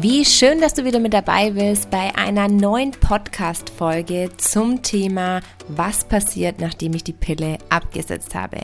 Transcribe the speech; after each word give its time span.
Wie 0.00 0.24
schön, 0.24 0.60
dass 0.60 0.74
du 0.74 0.84
wieder 0.84 0.98
mit 0.98 1.14
dabei 1.14 1.52
bist 1.52 1.88
bei 1.88 2.12
einer 2.16 2.48
neuen 2.48 2.90
Podcast-Folge 2.90 4.30
zum 4.38 4.82
Thema, 4.82 5.40
was 5.68 6.04
passiert, 6.04 6.60
nachdem 6.60 6.94
ich 6.94 7.04
die 7.04 7.12
Pille 7.12 7.58
abgesetzt 7.68 8.34
habe. 8.34 8.58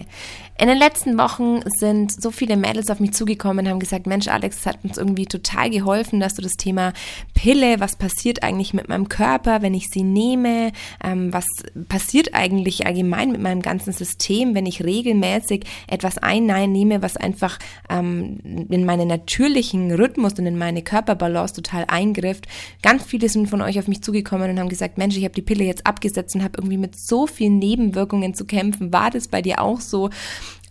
In 0.61 0.69
den 0.69 0.77
letzten 0.77 1.17
Wochen 1.17 1.63
sind 1.79 2.13
so 2.13 2.31
viele 2.31 2.55
Mädels 2.59 2.91
auf 2.91 3.01
mich 3.01 3.15
zugekommen 3.15 3.65
und 3.65 3.71
haben 3.71 3.81
gesagt, 3.81 4.07
Mensch, 4.07 4.29
Alex, 4.29 4.59
es 4.59 4.67
hat 4.67 4.85
uns 4.85 4.99
irgendwie 4.99 5.25
total 5.25 5.71
geholfen, 5.71 6.21
dass 6.21 6.35
du 6.35 6.43
das 6.43 6.59
Thema 6.59 6.93
Pille, 7.33 7.81
was 7.81 7.97
passiert 7.97 8.43
eigentlich 8.43 8.75
mit 8.75 8.87
meinem 8.87 9.09
Körper, 9.09 9.63
wenn 9.63 9.73
ich 9.73 9.89
sie 9.89 10.03
nehme, 10.03 10.73
ähm, 11.03 11.33
was 11.33 11.47
passiert 11.89 12.35
eigentlich 12.35 12.87
allgemein 12.87 13.33
mit 13.33 13.41
meinem 13.41 13.63
ganzen 13.63 13.95
System, 13.95 14.55
wenn 14.55 14.67
ich 14.67 14.85
regelmäßig 14.85 15.65
etwas 15.87 16.19
einnehme, 16.19 17.01
was 17.01 17.17
einfach 17.17 17.59
ähm, 17.89 18.67
in 18.69 18.85
meinen 18.85 19.09
natürlichen 19.09 19.91
Rhythmus 19.93 20.35
und 20.35 20.45
in 20.45 20.59
meine 20.59 20.83
Körperbalance 21.21 21.55
total 21.55 21.85
eingrifft. 21.89 22.47
Ganz 22.83 23.05
viele 23.05 23.29
sind 23.29 23.49
von 23.49 23.63
euch 23.63 23.79
auf 23.79 23.89
mich 23.89 24.03
zugekommen 24.03 24.51
und 24.51 24.59
haben 24.59 24.69
gesagt, 24.69 24.99
Mensch, 24.99 25.17
ich 25.17 25.25
habe 25.25 25.35
die 25.35 25.43
Pille 25.43 25.65
jetzt 25.65 25.87
abgesetzt 25.87 26.35
und 26.35 26.43
habe 26.43 26.59
irgendwie 26.59 26.79
mit 26.79 26.99
so 26.99 27.27
vielen 27.27 27.59
Nebenwirkungen 27.59 28.35
zu 28.35 28.45
kämpfen. 28.45 28.93
War 28.93 29.11
das 29.11 29.29
bei 29.29 29.43
dir 29.43 29.61
auch 29.61 29.81
so? 29.81 30.11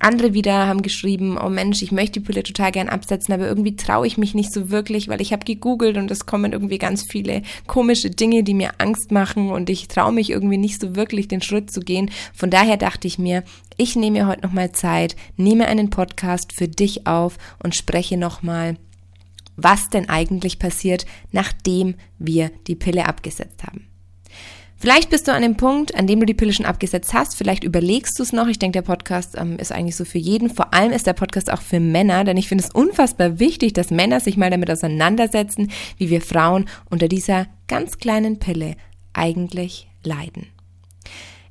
Andere 0.01 0.33
wieder 0.33 0.65
haben 0.65 0.81
geschrieben, 0.81 1.37
oh 1.37 1.49
Mensch, 1.49 1.81
ich 1.81 1.91
möchte 1.91 2.21
die 2.21 2.25
Pille 2.25 2.41
total 2.41 2.71
gern 2.71 2.87
absetzen, 2.87 3.33
aber 3.33 3.47
irgendwie 3.47 3.75
traue 3.75 4.07
ich 4.07 4.17
mich 4.17 4.33
nicht 4.33 4.53
so 4.53 4.69
wirklich, 4.69 5.09
weil 5.09 5.19
ich 5.19 5.33
habe 5.33 5.43
gegoogelt 5.43 5.97
und 5.97 6.09
es 6.09 6.25
kommen 6.25 6.53
irgendwie 6.53 6.77
ganz 6.77 7.03
viele 7.03 7.41
komische 7.67 8.09
Dinge, 8.09 8.43
die 8.43 8.53
mir 8.53 8.71
Angst 8.77 9.11
machen 9.11 9.49
und 9.49 9.69
ich 9.69 9.89
traue 9.89 10.13
mich 10.13 10.29
irgendwie 10.29 10.57
nicht 10.57 10.79
so 10.79 10.95
wirklich 10.95 11.27
den 11.27 11.41
Schritt 11.41 11.69
zu 11.69 11.81
gehen. 11.81 12.11
Von 12.33 12.49
daher 12.49 12.77
dachte 12.77 13.07
ich 13.07 13.19
mir, 13.19 13.43
ich 13.75 13.97
nehme 13.97 14.19
mir 14.19 14.27
heute 14.27 14.41
nochmal 14.41 14.71
Zeit, 14.71 15.17
nehme 15.35 15.67
einen 15.67 15.89
Podcast 15.89 16.53
für 16.53 16.69
dich 16.69 17.05
auf 17.05 17.37
und 17.61 17.75
spreche 17.75 18.15
nochmal 18.15 18.77
was 19.63 19.89
denn 19.89 20.09
eigentlich 20.09 20.59
passiert, 20.59 21.05
nachdem 21.31 21.95
wir 22.17 22.51
die 22.67 22.75
Pille 22.75 23.05
abgesetzt 23.07 23.63
haben. 23.63 23.89
Vielleicht 24.81 25.09
bist 25.09 25.27
du 25.27 25.33
an 25.33 25.41
dem 25.41 25.57
Punkt, 25.57 25.93
an 25.95 26.07
dem 26.07 26.21
du 26.21 26.25
die 26.25 26.33
Pille 26.33 26.53
schon 26.53 26.65
abgesetzt 26.65 27.13
hast. 27.13 27.35
Vielleicht 27.35 27.65
überlegst 27.65 28.17
du 28.17 28.23
es 28.23 28.31
noch. 28.31 28.47
Ich 28.47 28.59
denke, 28.59 28.77
der 28.77 28.87
Podcast 28.87 29.35
ähm, 29.37 29.57
ist 29.57 29.73
eigentlich 29.73 29.97
so 29.97 30.05
für 30.05 30.19
jeden. 30.19 30.49
Vor 30.49 30.73
allem 30.73 30.93
ist 30.93 31.05
der 31.05 31.13
Podcast 31.13 31.51
auch 31.51 31.61
für 31.61 31.81
Männer, 31.81 32.23
denn 32.23 32.37
ich 32.37 32.47
finde 32.47 32.63
es 32.63 32.73
unfassbar 32.73 33.39
wichtig, 33.39 33.73
dass 33.73 33.91
Männer 33.91 34.21
sich 34.21 34.37
mal 34.37 34.49
damit 34.49 34.71
auseinandersetzen, 34.71 35.69
wie 35.97 36.09
wir 36.09 36.21
Frauen 36.21 36.69
unter 36.89 37.09
dieser 37.09 37.47
ganz 37.67 37.97
kleinen 37.97 38.39
Pille 38.39 38.75
eigentlich 39.11 39.89
leiden. 40.01 40.47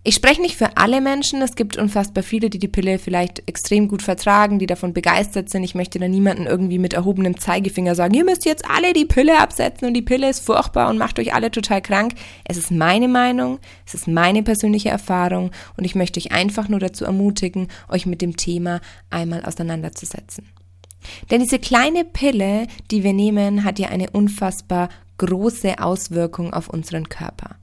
Ich 0.08 0.14
spreche 0.14 0.40
nicht 0.40 0.56
für 0.56 0.78
alle 0.78 1.02
Menschen. 1.02 1.42
Es 1.42 1.54
gibt 1.54 1.76
unfassbar 1.76 2.22
viele, 2.22 2.48
die 2.48 2.58
die 2.58 2.66
Pille 2.66 2.98
vielleicht 2.98 3.46
extrem 3.46 3.88
gut 3.88 4.00
vertragen, 4.00 4.58
die 4.58 4.64
davon 4.64 4.94
begeistert 4.94 5.50
sind. 5.50 5.64
Ich 5.64 5.74
möchte 5.74 5.98
da 5.98 6.08
niemanden 6.08 6.46
irgendwie 6.46 6.78
mit 6.78 6.94
erhobenem 6.94 7.38
Zeigefinger 7.38 7.94
sagen, 7.94 8.14
ihr 8.14 8.24
müsst 8.24 8.46
jetzt 8.46 8.64
alle 8.70 8.94
die 8.94 9.04
Pille 9.04 9.38
absetzen 9.38 9.86
und 9.86 9.92
die 9.92 10.00
Pille 10.00 10.30
ist 10.30 10.40
furchtbar 10.40 10.88
und 10.88 10.96
macht 10.96 11.18
euch 11.18 11.34
alle 11.34 11.50
total 11.50 11.82
krank. 11.82 12.14
Es 12.44 12.56
ist 12.56 12.70
meine 12.70 13.06
Meinung, 13.06 13.58
es 13.86 13.92
ist 13.92 14.08
meine 14.08 14.42
persönliche 14.42 14.88
Erfahrung 14.88 15.50
und 15.76 15.84
ich 15.84 15.94
möchte 15.94 16.18
euch 16.18 16.32
einfach 16.32 16.70
nur 16.70 16.80
dazu 16.80 17.04
ermutigen, 17.04 17.68
euch 17.90 18.06
mit 18.06 18.22
dem 18.22 18.34
Thema 18.34 18.80
einmal 19.10 19.44
auseinanderzusetzen. 19.44 20.48
Denn 21.30 21.42
diese 21.42 21.58
kleine 21.58 22.06
Pille, 22.06 22.66
die 22.90 23.04
wir 23.04 23.12
nehmen, 23.12 23.62
hat 23.62 23.78
ja 23.78 23.88
eine 23.90 24.08
unfassbar 24.08 24.88
große 25.18 25.78
Auswirkung 25.78 26.54
auf 26.54 26.70
unseren 26.70 27.10
Körper. 27.10 27.56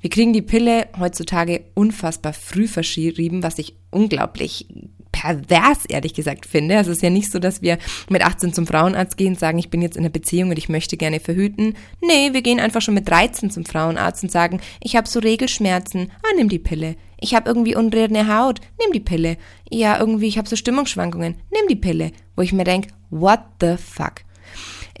Wir 0.00 0.10
kriegen 0.10 0.32
die 0.32 0.42
Pille 0.42 0.88
heutzutage 0.98 1.64
unfassbar 1.74 2.32
früh 2.32 2.68
verschrieben, 2.68 3.42
was 3.42 3.58
ich 3.58 3.74
unglaublich 3.90 4.66
pervers, 5.12 5.84
ehrlich 5.86 6.14
gesagt, 6.14 6.46
finde. 6.46 6.76
Also 6.76 6.90
es 6.90 6.98
ist 6.98 7.02
ja 7.02 7.10
nicht 7.10 7.32
so, 7.32 7.38
dass 7.38 7.62
wir 7.62 7.78
mit 8.08 8.24
18 8.24 8.52
zum 8.52 8.66
Frauenarzt 8.66 9.16
gehen 9.16 9.30
und 9.32 9.38
sagen, 9.38 9.58
ich 9.58 9.70
bin 9.70 9.82
jetzt 9.82 9.96
in 9.96 10.02
einer 10.02 10.10
Beziehung 10.10 10.50
und 10.50 10.58
ich 10.58 10.68
möchte 10.68 10.96
gerne 10.96 11.20
verhüten. 11.20 11.74
Nee, 12.00 12.32
wir 12.32 12.42
gehen 12.42 12.60
einfach 12.60 12.82
schon 12.82 12.94
mit 12.94 13.08
13 13.08 13.50
zum 13.50 13.64
Frauenarzt 13.64 14.22
und 14.22 14.30
sagen, 14.30 14.60
ich 14.80 14.96
habe 14.96 15.08
so 15.08 15.18
Regelschmerzen, 15.18 16.12
ah, 16.22 16.34
nimm 16.36 16.48
die 16.48 16.58
Pille. 16.58 16.96
Ich 17.20 17.34
habe 17.34 17.48
irgendwie 17.48 17.74
unredene 17.74 18.32
Haut, 18.32 18.60
nimm 18.80 18.92
die 18.92 19.00
Pille. 19.00 19.38
Ja, 19.70 19.98
irgendwie, 19.98 20.28
ich 20.28 20.38
habe 20.38 20.48
so 20.48 20.54
Stimmungsschwankungen, 20.54 21.34
nimm 21.50 21.68
die 21.68 21.76
Pille. 21.76 22.12
Wo 22.36 22.42
ich 22.42 22.52
mir 22.52 22.64
denke, 22.64 22.90
what 23.10 23.40
the 23.60 23.76
fuck? 23.76 24.22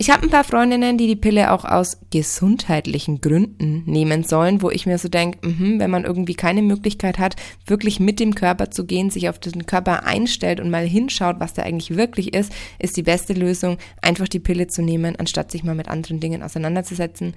Ich 0.00 0.10
habe 0.10 0.22
ein 0.22 0.30
paar 0.30 0.44
Freundinnen, 0.44 0.96
die 0.96 1.08
die 1.08 1.16
Pille 1.16 1.52
auch 1.52 1.64
aus 1.64 1.98
gesundheitlichen 2.12 3.20
Gründen 3.20 3.82
nehmen 3.84 4.22
sollen, 4.22 4.62
wo 4.62 4.70
ich 4.70 4.86
mir 4.86 4.96
so 4.96 5.08
denke, 5.08 5.38
mh, 5.42 5.80
wenn 5.80 5.90
man 5.90 6.04
irgendwie 6.04 6.34
keine 6.34 6.62
Möglichkeit 6.62 7.18
hat, 7.18 7.34
wirklich 7.66 7.98
mit 7.98 8.20
dem 8.20 8.36
Körper 8.36 8.70
zu 8.70 8.86
gehen, 8.86 9.10
sich 9.10 9.28
auf 9.28 9.40
den 9.40 9.66
Körper 9.66 10.04
einstellt 10.04 10.60
und 10.60 10.70
mal 10.70 10.86
hinschaut, 10.86 11.40
was 11.40 11.52
da 11.52 11.62
eigentlich 11.62 11.96
wirklich 11.96 12.32
ist, 12.32 12.52
ist 12.78 12.96
die 12.96 13.02
beste 13.02 13.32
Lösung, 13.32 13.76
einfach 14.00 14.28
die 14.28 14.38
Pille 14.38 14.68
zu 14.68 14.82
nehmen, 14.82 15.16
anstatt 15.16 15.50
sich 15.50 15.64
mal 15.64 15.74
mit 15.74 15.88
anderen 15.88 16.20
Dingen 16.20 16.44
auseinanderzusetzen. 16.44 17.34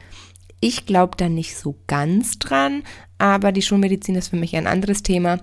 Ich 0.60 0.86
glaube 0.86 1.18
da 1.18 1.30
nicht 1.30 1.58
so 1.58 1.76
ganz 1.88 2.38
dran, 2.38 2.84
aber 3.18 3.52
die 3.52 3.64
Schulmedizin 3.64 4.14
ist 4.14 4.28
für 4.28 4.36
mich 4.36 4.56
ein 4.56 4.68
anderes 4.68 5.02
Thema. 5.02 5.40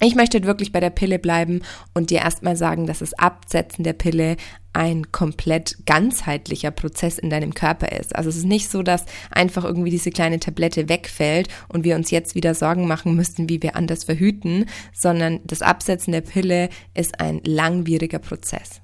Ich 0.00 0.14
möchte 0.14 0.44
wirklich 0.44 0.72
bei 0.72 0.80
der 0.80 0.90
Pille 0.90 1.18
bleiben 1.18 1.62
und 1.94 2.10
dir 2.10 2.18
erstmal 2.18 2.54
sagen, 2.54 2.86
dass 2.86 2.98
das 2.98 3.14
Absetzen 3.14 3.82
der 3.82 3.94
Pille 3.94 4.36
ein 4.74 5.10
komplett 5.10 5.86
ganzheitlicher 5.86 6.70
Prozess 6.70 7.18
in 7.18 7.30
deinem 7.30 7.54
Körper 7.54 7.92
ist. 7.92 8.14
Also 8.14 8.28
es 8.28 8.36
ist 8.36 8.44
nicht 8.44 8.68
so, 8.68 8.82
dass 8.82 9.06
einfach 9.30 9.64
irgendwie 9.64 9.90
diese 9.90 10.10
kleine 10.10 10.38
Tablette 10.38 10.90
wegfällt 10.90 11.48
und 11.68 11.84
wir 11.84 11.96
uns 11.96 12.10
jetzt 12.10 12.34
wieder 12.34 12.54
Sorgen 12.54 12.86
machen 12.86 13.16
müssten, 13.16 13.48
wie 13.48 13.62
wir 13.62 13.74
anders 13.74 14.04
verhüten, 14.04 14.66
sondern 14.92 15.40
das 15.44 15.62
Absetzen 15.62 16.12
der 16.12 16.20
Pille 16.20 16.68
ist 16.92 17.18
ein 17.18 17.40
langwieriger 17.44 18.18
Prozess. 18.18 18.82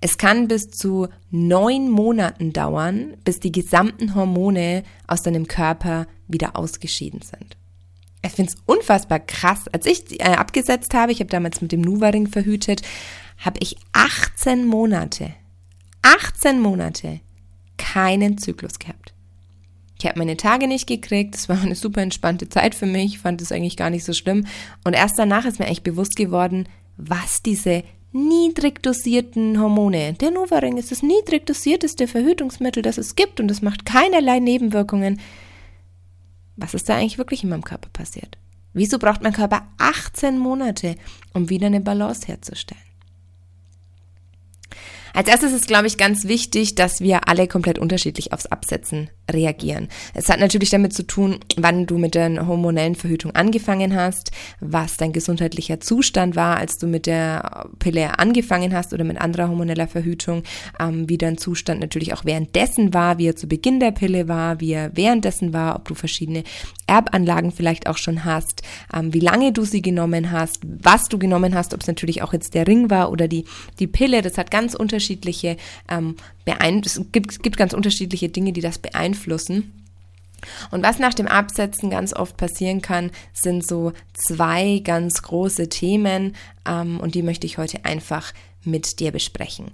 Es 0.00 0.18
kann 0.18 0.46
bis 0.46 0.70
zu 0.70 1.08
neun 1.32 1.90
Monaten 1.90 2.52
dauern, 2.52 3.16
bis 3.24 3.40
die 3.40 3.52
gesamten 3.52 4.14
Hormone 4.14 4.84
aus 5.08 5.22
deinem 5.22 5.48
Körper 5.48 6.06
wieder 6.28 6.56
ausgeschieden 6.56 7.22
sind 7.22 7.59
ich 8.22 8.32
finde 8.32 8.52
es 8.52 8.62
unfassbar 8.66 9.20
krass. 9.20 9.64
Als 9.72 9.86
ich 9.86 10.20
äh, 10.20 10.24
abgesetzt 10.24 10.94
habe, 10.94 11.12
ich 11.12 11.20
habe 11.20 11.30
damals 11.30 11.60
mit 11.60 11.72
dem 11.72 11.80
Nuvaring 11.80 12.26
verhütet, 12.26 12.82
habe 13.38 13.58
ich 13.62 13.76
18 13.92 14.66
Monate, 14.66 15.32
18 16.02 16.60
Monate 16.60 17.20
keinen 17.78 18.36
Zyklus 18.38 18.78
gehabt. 18.78 19.14
Ich 19.98 20.06
habe 20.06 20.18
meine 20.18 20.36
Tage 20.36 20.66
nicht 20.66 20.86
gekriegt, 20.86 21.34
das 21.34 21.48
war 21.48 21.60
eine 21.60 21.74
super 21.74 22.00
entspannte 22.00 22.48
Zeit 22.48 22.74
für 22.74 22.86
mich, 22.86 23.18
fand 23.18 23.42
es 23.42 23.52
eigentlich 23.52 23.76
gar 23.76 23.90
nicht 23.90 24.04
so 24.04 24.12
schlimm. 24.12 24.46
Und 24.84 24.94
erst 24.94 25.18
danach 25.18 25.44
ist 25.44 25.58
mir 25.58 25.66
eigentlich 25.66 25.82
bewusst 25.82 26.16
geworden, 26.16 26.68
was 26.96 27.42
diese 27.42 27.82
niedrig 28.12 28.82
dosierten 28.82 29.60
Hormone. 29.60 30.14
Der 30.14 30.30
Nuvaring 30.30 30.78
ist 30.78 30.90
das 30.90 31.02
niedrig 31.02 31.46
dosierteste 31.46 32.06
Verhütungsmittel, 32.06 32.82
das 32.82 32.98
es 32.98 33.14
gibt 33.14 33.40
und 33.40 33.50
es 33.50 33.62
macht 33.62 33.84
keinerlei 33.84 34.40
Nebenwirkungen 34.40 35.20
was 36.60 36.74
ist 36.74 36.88
da 36.88 36.96
eigentlich 36.96 37.18
wirklich 37.18 37.42
in 37.42 37.50
meinem 37.50 37.64
Körper 37.64 37.88
passiert? 37.92 38.38
Wieso 38.72 38.98
braucht 38.98 39.22
mein 39.22 39.32
Körper 39.32 39.66
18 39.78 40.38
Monate, 40.38 40.96
um 41.32 41.48
wieder 41.48 41.66
eine 41.66 41.80
Balance 41.80 42.26
herzustellen? 42.26 42.80
Als 45.12 45.28
erstes 45.28 45.52
ist, 45.52 45.66
glaube 45.66 45.88
ich, 45.88 45.96
ganz 45.96 46.24
wichtig, 46.24 46.76
dass 46.76 47.00
wir 47.00 47.28
alle 47.28 47.48
komplett 47.48 47.78
unterschiedlich 47.78 48.32
aufs 48.32 48.46
Absetzen 48.46 49.10
reagieren. 49.32 49.88
Es 50.14 50.28
hat 50.28 50.40
natürlich 50.40 50.70
damit 50.70 50.92
zu 50.92 51.06
tun, 51.06 51.40
wann 51.56 51.86
du 51.86 51.98
mit 51.98 52.14
der 52.14 52.46
hormonellen 52.46 52.94
Verhütung 52.94 53.34
angefangen 53.34 53.94
hast, 53.94 54.30
was 54.60 54.96
dein 54.96 55.12
gesundheitlicher 55.12 55.80
Zustand 55.80 56.36
war, 56.36 56.56
als 56.56 56.78
du 56.78 56.86
mit 56.86 57.06
der 57.06 57.68
Pille 57.78 58.18
angefangen 58.18 58.74
hast 58.74 58.92
oder 58.92 59.04
mit 59.04 59.20
anderer 59.20 59.48
hormoneller 59.48 59.88
Verhütung, 59.88 60.42
ähm, 60.78 61.08
wie 61.08 61.18
dein 61.18 61.38
Zustand 61.38 61.80
natürlich 61.80 62.12
auch 62.12 62.24
währenddessen 62.24 62.94
war, 62.94 63.18
wie 63.18 63.28
er 63.28 63.36
zu 63.36 63.46
Beginn 63.46 63.80
der 63.80 63.92
Pille 63.92 64.28
war, 64.28 64.60
wie 64.60 64.72
er 64.72 64.96
währenddessen 64.96 65.52
war, 65.52 65.76
ob 65.76 65.88
du 65.88 65.94
verschiedene 65.94 66.44
Erbanlagen 66.86 67.52
vielleicht 67.52 67.86
auch 67.86 67.96
schon 67.96 68.24
hast, 68.24 68.62
ähm, 68.94 69.14
wie 69.14 69.20
lange 69.20 69.52
du 69.52 69.64
sie 69.64 69.82
genommen 69.82 70.32
hast, 70.32 70.62
was 70.64 71.08
du 71.08 71.18
genommen 71.18 71.54
hast, 71.54 71.74
ob 71.74 71.80
es 71.80 71.86
natürlich 71.86 72.22
auch 72.22 72.32
jetzt 72.32 72.54
der 72.54 72.66
Ring 72.66 72.90
war 72.90 73.10
oder 73.12 73.28
die, 73.28 73.44
die 73.78 73.86
Pille. 73.86 74.22
Das 74.22 74.38
hat 74.38 74.50
ganz 74.50 74.74
unterschiedliche, 74.74 75.56
ähm, 75.88 76.16
es 76.84 77.00
gibt, 77.12 77.42
gibt 77.42 77.56
ganz 77.56 77.72
unterschiedliche 77.72 78.28
Dinge, 78.28 78.52
die 78.52 78.60
das 78.60 78.78
beeinflussen. 78.78 79.72
Und 80.70 80.82
was 80.82 80.98
nach 80.98 81.14
dem 81.14 81.26
Absetzen 81.26 81.90
ganz 81.90 82.14
oft 82.14 82.36
passieren 82.36 82.80
kann, 82.80 83.10
sind 83.34 83.66
so 83.66 83.92
zwei 84.14 84.80
ganz 84.82 85.22
große 85.22 85.68
Themen 85.68 86.34
ähm, 86.66 86.98
und 87.00 87.14
die 87.14 87.22
möchte 87.22 87.46
ich 87.46 87.58
heute 87.58 87.84
einfach 87.84 88.32
mit 88.64 89.00
dir 89.00 89.12
besprechen. 89.12 89.70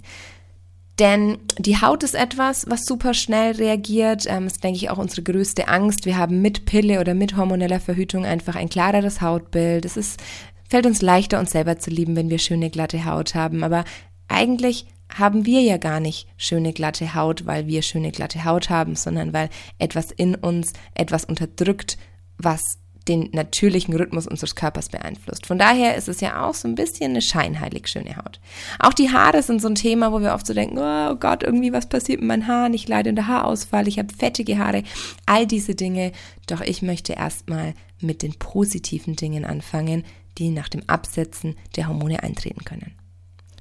Denn 0.99 1.37
die 1.59 1.79
Haut 1.79 2.03
ist 2.03 2.15
etwas, 2.15 2.65
was 2.67 2.85
super 2.85 3.13
schnell 3.13 3.53
reagiert. 3.53 4.25
Ähm, 4.27 4.47
ist, 4.47 4.63
denke 4.63 4.77
ich, 4.77 4.89
auch 4.89 4.97
unsere 4.97 5.21
größte 5.21 5.67
Angst. 5.67 6.05
Wir 6.05 6.17
haben 6.17 6.41
mit 6.41 6.65
Pille 6.65 6.99
oder 6.99 7.13
mit 7.13 7.37
hormoneller 7.37 7.79
Verhütung 7.79 8.25
einfach 8.25 8.55
ein 8.55 8.69
klareres 8.69 9.21
Hautbild. 9.21 9.85
Es 9.85 9.95
ist, 9.95 10.19
fällt 10.67 10.87
uns 10.87 11.03
leichter, 11.03 11.39
uns 11.39 11.51
selber 11.51 11.77
zu 11.77 11.91
lieben, 11.91 12.15
wenn 12.15 12.31
wir 12.31 12.39
schöne 12.39 12.71
glatte 12.71 13.05
Haut 13.05 13.35
haben. 13.35 13.63
Aber 13.63 13.85
eigentlich 14.27 14.87
haben 15.15 15.45
wir 15.45 15.61
ja 15.61 15.77
gar 15.77 15.99
nicht 15.99 16.27
schöne 16.37 16.73
glatte 16.73 17.15
Haut, 17.15 17.45
weil 17.45 17.67
wir 17.67 17.81
schöne 17.81 18.11
glatte 18.11 18.43
Haut 18.45 18.69
haben, 18.69 18.95
sondern 18.95 19.33
weil 19.33 19.49
etwas 19.79 20.11
in 20.11 20.35
uns 20.35 20.73
etwas 20.93 21.25
unterdrückt, 21.25 21.97
was 22.37 22.77
den 23.07 23.29
natürlichen 23.31 23.95
Rhythmus 23.95 24.27
unseres 24.27 24.55
Körpers 24.55 24.89
beeinflusst. 24.89 25.45
Von 25.45 25.57
daher 25.57 25.95
ist 25.95 26.07
es 26.07 26.21
ja 26.21 26.45
auch 26.45 26.53
so 26.53 26.67
ein 26.67 26.75
bisschen 26.75 27.11
eine 27.11 27.21
scheinheilig 27.21 27.87
schöne 27.87 28.17
Haut. 28.17 28.39
Auch 28.79 28.93
die 28.93 29.11
Haare 29.11 29.41
sind 29.43 29.61
so 29.61 29.69
ein 29.69 29.75
Thema, 29.75 30.11
wo 30.11 30.21
wir 30.21 30.33
oft 30.33 30.45
so 30.45 30.53
denken, 30.53 30.77
oh 30.77 31.15
Gott, 31.15 31.43
irgendwie 31.43 31.73
was 31.73 31.87
passiert 31.87 32.19
mit 32.19 32.27
meinen 32.27 32.47
Haaren, 32.47 32.73
ich 32.73 32.87
leide 32.87 33.09
unter 33.09 33.27
Haarausfall, 33.27 33.87
ich 33.87 33.99
habe 33.99 34.13
fettige 34.13 34.57
Haare, 34.57 34.83
all 35.25 35.47
diese 35.47 35.75
Dinge. 35.75 36.11
Doch 36.47 36.61
ich 36.61 36.81
möchte 36.81 37.13
erstmal 37.13 37.73
mit 37.99 38.21
den 38.21 38.33
positiven 38.33 39.15
Dingen 39.15 39.45
anfangen, 39.45 40.03
die 40.37 40.49
nach 40.49 40.69
dem 40.69 40.87
Absetzen 40.87 41.55
der 41.75 41.87
Hormone 41.87 42.23
eintreten 42.23 42.63
können. 42.63 42.93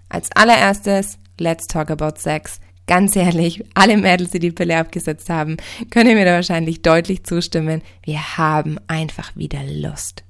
Als 0.09 0.31
allererstes, 0.33 1.19
let's 1.38 1.67
talk 1.67 1.91
about 1.91 2.19
sex. 2.19 2.61
Ganz 2.87 3.17
ehrlich, 3.17 3.65
alle 3.75 3.97
Mädels, 3.97 4.31
die 4.31 4.38
die 4.38 4.53
Pille 4.53 4.79
abgesetzt 4.79 5.29
haben, 5.29 5.56
können 5.91 6.15
mir 6.15 6.25
da 6.25 6.35
wahrscheinlich 6.35 6.83
deutlich 6.83 7.25
zustimmen. 7.25 7.83
Wir 8.05 8.38
haben 8.38 8.79
einfach 8.87 9.35
wieder 9.35 9.65
Lust. 9.65 10.23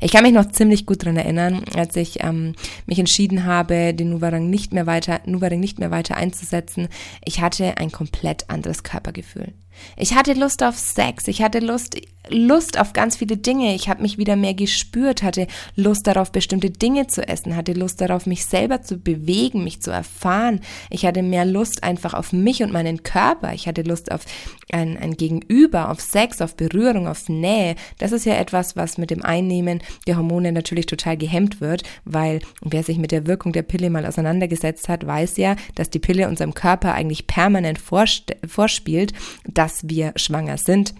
Ich 0.00 0.12
kann 0.12 0.22
mich 0.22 0.32
noch 0.32 0.48
ziemlich 0.48 0.86
gut 0.86 1.04
dran 1.04 1.16
erinnern, 1.16 1.64
als 1.74 1.96
ich 1.96 2.22
ähm, 2.22 2.54
mich 2.86 2.98
entschieden 2.98 3.44
habe, 3.44 3.94
den 3.94 4.10
Nuvaring 4.10 4.50
nicht 4.50 4.72
mehr 4.72 4.86
weiter, 4.86 5.20
Nuvaring 5.26 5.60
nicht 5.60 5.78
mehr 5.78 5.90
weiter 5.90 6.16
einzusetzen. 6.16 6.88
Ich 7.24 7.40
hatte 7.40 7.78
ein 7.78 7.90
komplett 7.90 8.48
anderes 8.50 8.82
Körpergefühl. 8.82 9.54
Ich 9.96 10.14
hatte 10.14 10.32
Lust 10.34 10.62
auf 10.62 10.78
Sex, 10.78 11.28
ich 11.28 11.42
hatte 11.42 11.58
Lust, 11.58 11.96
Lust 12.28 12.78
auf 12.78 12.92
ganz 12.92 13.16
viele 13.16 13.36
Dinge. 13.36 13.74
Ich 13.74 13.88
habe 13.88 14.02
mich 14.02 14.16
wieder 14.16 14.36
mehr 14.36 14.54
gespürt, 14.54 15.22
hatte 15.22 15.46
Lust 15.74 16.06
darauf, 16.06 16.30
bestimmte 16.30 16.70
Dinge 16.70 17.08
zu 17.08 17.26
essen, 17.26 17.56
hatte 17.56 17.72
Lust 17.72 18.00
darauf, 18.00 18.26
mich 18.26 18.44
selber 18.44 18.82
zu 18.82 18.98
bewegen, 18.98 19.64
mich 19.64 19.82
zu 19.82 19.90
erfahren. 19.90 20.60
Ich 20.88 21.04
hatte 21.04 21.22
mehr 21.22 21.44
Lust 21.44 21.82
einfach 21.82 22.14
auf 22.14 22.32
mich 22.32 22.62
und 22.62 22.72
meinen 22.72 23.02
Körper. 23.02 23.52
Ich 23.54 23.66
hatte 23.66 23.82
Lust 23.82 24.12
auf 24.12 24.24
ein, 24.72 24.96
ein 24.96 25.16
Gegenüber, 25.16 25.90
auf 25.90 26.00
Sex, 26.00 26.40
auf 26.40 26.56
Berührung, 26.56 27.08
auf 27.08 27.28
Nähe. 27.28 27.74
Das 27.98 28.12
ist 28.12 28.24
ja 28.24 28.34
etwas, 28.34 28.76
was 28.76 28.98
mit 28.98 29.10
dem 29.10 29.22
Einnehmen 29.22 29.82
der 30.06 30.16
Hormone 30.16 30.52
natürlich 30.52 30.86
total 30.86 31.16
gehemmt 31.16 31.60
wird, 31.60 31.82
weil 32.04 32.40
wer 32.62 32.82
sich 32.82 32.98
mit 32.98 33.12
der 33.12 33.26
Wirkung 33.26 33.52
der 33.52 33.62
Pille 33.62 33.90
mal 33.90 34.06
auseinandergesetzt 34.06 34.88
hat, 34.88 35.06
weiß 35.06 35.36
ja, 35.36 35.56
dass 35.74 35.90
die 35.90 35.98
Pille 35.98 36.28
unserem 36.28 36.54
Körper 36.54 36.94
eigentlich 36.94 37.26
permanent 37.26 37.78
vorspielt, 37.78 39.12
dass 39.46 39.61
wir 39.84 40.12
schwanger 40.16 40.58
sind 40.58 40.94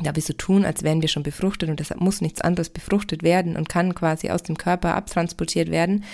da 0.00 0.14
wir 0.14 0.22
so 0.22 0.32
tun, 0.32 0.64
als 0.64 0.82
wären 0.82 1.02
wir 1.02 1.08
schon 1.08 1.22
befruchtet 1.22 1.68
und 1.68 1.80
deshalb 1.80 2.00
muss 2.00 2.20
nichts 2.20 2.40
anderes 2.40 2.70
befruchtet 2.70 3.22
werden 3.22 3.56
und 3.56 3.68
kann 3.68 3.94
quasi 3.94 4.30
aus 4.30 4.42
dem 4.42 4.56
Körper 4.56 4.94
abtransportiert 4.94 5.70
werden. 5.70 6.04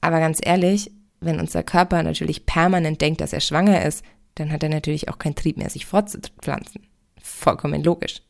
Aber 0.00 0.20
ganz 0.20 0.38
ehrlich, 0.42 0.90
wenn 1.20 1.40
unser 1.40 1.62
Körper 1.62 2.02
natürlich 2.02 2.46
permanent 2.46 3.00
denkt, 3.00 3.20
dass 3.20 3.32
er 3.32 3.40
schwanger 3.40 3.84
ist, 3.84 4.04
dann 4.34 4.52
hat 4.52 4.62
er 4.62 4.68
natürlich 4.68 5.08
auch 5.08 5.18
keinen 5.18 5.34
Trieb 5.34 5.56
mehr, 5.56 5.70
sich 5.70 5.86
fortzupflanzen. 5.86 6.86
Vollkommen 7.22 7.82
logisch. 7.82 8.22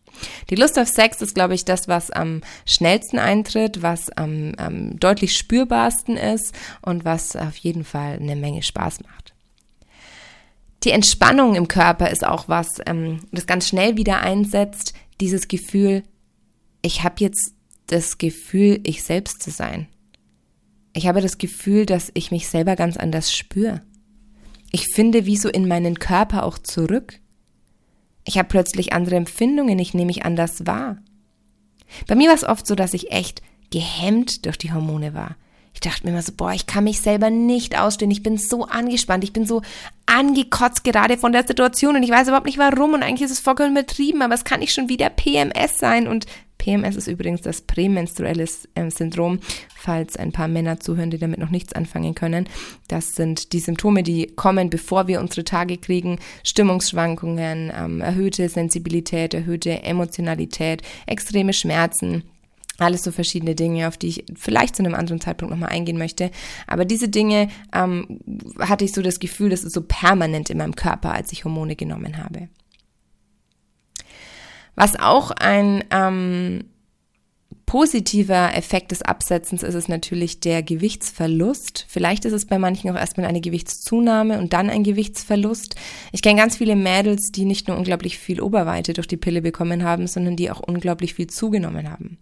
Die 0.48 0.54
Lust 0.54 0.78
auf 0.78 0.88
Sex 0.88 1.20
ist, 1.20 1.34
glaube 1.34 1.54
ich, 1.54 1.64
das, 1.64 1.88
was 1.88 2.10
am 2.10 2.40
schnellsten 2.64 3.18
eintritt, 3.18 3.82
was 3.82 4.10
am, 4.10 4.54
am 4.56 4.98
deutlich 4.98 5.36
spürbarsten 5.36 6.16
ist 6.16 6.54
und 6.80 7.04
was 7.04 7.36
auf 7.36 7.56
jeden 7.56 7.84
Fall 7.84 8.14
eine 8.14 8.36
Menge 8.36 8.62
Spaß 8.62 9.00
macht. 9.02 9.25
Die 10.86 10.92
Entspannung 10.92 11.56
im 11.56 11.66
Körper 11.66 12.12
ist 12.12 12.24
auch 12.24 12.48
was, 12.48 12.80
ähm, 12.86 13.18
das 13.32 13.48
ganz 13.48 13.66
schnell 13.66 13.96
wieder 13.96 14.20
einsetzt. 14.20 14.94
Dieses 15.20 15.48
Gefühl, 15.48 16.04
ich 16.80 17.02
habe 17.02 17.16
jetzt 17.18 17.54
das 17.88 18.18
Gefühl, 18.18 18.78
ich 18.84 19.02
selbst 19.02 19.42
zu 19.42 19.50
sein. 19.50 19.88
Ich 20.92 21.08
habe 21.08 21.20
das 21.20 21.38
Gefühl, 21.38 21.86
dass 21.86 22.12
ich 22.14 22.30
mich 22.30 22.46
selber 22.46 22.76
ganz 22.76 22.96
anders 22.96 23.34
spüre. 23.34 23.82
Ich 24.70 24.86
finde 24.94 25.26
wie 25.26 25.36
so 25.36 25.48
in 25.48 25.66
meinen 25.66 25.98
Körper 25.98 26.44
auch 26.44 26.56
zurück. 26.56 27.18
Ich 28.24 28.38
habe 28.38 28.46
plötzlich 28.46 28.92
andere 28.92 29.16
Empfindungen, 29.16 29.80
ich 29.80 29.92
nehme 29.92 30.06
mich 30.06 30.24
anders 30.24 30.66
wahr. 30.66 30.98
Bei 32.06 32.14
mir 32.14 32.28
war 32.28 32.36
es 32.36 32.44
oft 32.44 32.64
so, 32.64 32.76
dass 32.76 32.94
ich 32.94 33.10
echt 33.10 33.42
gehemmt 33.72 34.46
durch 34.46 34.56
die 34.56 34.72
Hormone 34.72 35.14
war. 35.14 35.34
Ich 35.76 35.80
dachte 35.80 36.04
mir 36.04 36.12
immer 36.12 36.22
so, 36.22 36.32
boah, 36.32 36.52
ich 36.52 36.66
kann 36.66 36.84
mich 36.84 37.02
selber 37.02 37.28
nicht 37.28 37.78
ausstehen. 37.78 38.10
Ich 38.10 38.22
bin 38.22 38.38
so 38.38 38.64
angespannt. 38.64 39.22
Ich 39.24 39.34
bin 39.34 39.44
so 39.44 39.60
angekotzt 40.06 40.84
gerade 40.84 41.18
von 41.18 41.32
der 41.32 41.46
Situation 41.46 41.96
und 41.96 42.02
ich 42.02 42.08
weiß 42.08 42.28
überhaupt 42.28 42.46
nicht 42.46 42.56
warum 42.56 42.94
und 42.94 43.02
eigentlich 43.02 43.26
ist 43.26 43.32
es 43.32 43.40
vollkommen 43.40 43.72
übertrieben, 43.72 44.22
aber 44.22 44.32
es 44.32 44.44
kann 44.44 44.60
nicht 44.60 44.72
schon 44.72 44.88
wieder 44.88 45.10
PMS 45.10 45.78
sein 45.78 46.08
und 46.08 46.24
PMS 46.56 46.96
ist 46.96 47.08
übrigens 47.08 47.42
das 47.42 47.60
prämenstruelles 47.60 48.68
ähm, 48.74 48.90
Syndrom, 48.90 49.40
falls 49.76 50.16
ein 50.16 50.32
paar 50.32 50.48
Männer 50.48 50.80
zuhören, 50.80 51.10
die 51.10 51.18
damit 51.18 51.38
noch 51.38 51.50
nichts 51.50 51.74
anfangen 51.74 52.14
können. 52.14 52.48
Das 52.88 53.14
sind 53.14 53.52
die 53.52 53.60
Symptome, 53.60 54.02
die 54.02 54.28
kommen, 54.28 54.70
bevor 54.70 55.06
wir 55.08 55.20
unsere 55.20 55.44
Tage 55.44 55.76
kriegen. 55.76 56.18
Stimmungsschwankungen, 56.42 57.70
ähm, 57.76 58.00
erhöhte 58.00 58.48
Sensibilität, 58.48 59.34
erhöhte 59.34 59.82
Emotionalität, 59.82 60.80
extreme 61.06 61.52
Schmerzen, 61.52 62.24
alles 62.78 63.02
so 63.02 63.10
verschiedene 63.12 63.54
Dinge, 63.54 63.88
auf 63.88 63.96
die 63.96 64.08
ich 64.08 64.24
vielleicht 64.34 64.76
zu 64.76 64.84
einem 64.84 64.94
anderen 64.94 65.20
Zeitpunkt 65.20 65.52
nochmal 65.52 65.70
eingehen 65.70 65.98
möchte. 65.98 66.30
Aber 66.66 66.84
diese 66.84 67.08
Dinge 67.08 67.48
ähm, 67.72 68.20
hatte 68.60 68.84
ich 68.84 68.92
so 68.92 69.02
das 69.02 69.18
Gefühl, 69.18 69.50
das 69.50 69.64
ist 69.64 69.72
so 69.72 69.82
permanent 69.82 70.50
in 70.50 70.58
meinem 70.58 70.76
Körper, 70.76 71.12
als 71.12 71.32
ich 71.32 71.44
Hormone 71.44 71.76
genommen 71.76 72.18
habe. 72.22 72.48
Was 74.74 74.98
auch 74.98 75.30
ein 75.30 75.84
ähm, 75.90 76.64
positiver 77.66 78.54
Effekt 78.54 78.92
des 78.92 79.02
Absetzens 79.02 79.62
ist 79.62 79.74
es 79.74 79.88
natürlich 79.88 80.40
der 80.40 80.62
Gewichtsverlust. 80.62 81.84
Vielleicht 81.88 82.24
ist 82.24 82.32
es 82.32 82.46
bei 82.46 82.58
manchen 82.58 82.90
auch 82.90 82.96
erstmal 82.96 83.26
eine 83.26 83.40
Gewichtszunahme 83.40 84.38
und 84.38 84.52
dann 84.52 84.70
ein 84.70 84.84
Gewichtsverlust. 84.84 85.74
Ich 86.12 86.22
kenne 86.22 86.40
ganz 86.40 86.56
viele 86.56 86.76
Mädels, 86.76 87.32
die 87.32 87.44
nicht 87.44 87.66
nur 87.66 87.76
unglaublich 87.76 88.18
viel 88.18 88.40
Oberweite 88.40 88.92
durch 88.92 89.08
die 89.08 89.16
Pille 89.16 89.42
bekommen 89.42 89.82
haben, 89.82 90.06
sondern 90.06 90.36
die 90.36 90.50
auch 90.50 90.60
unglaublich 90.60 91.14
viel 91.14 91.26
zugenommen 91.26 91.90
haben. 91.90 92.18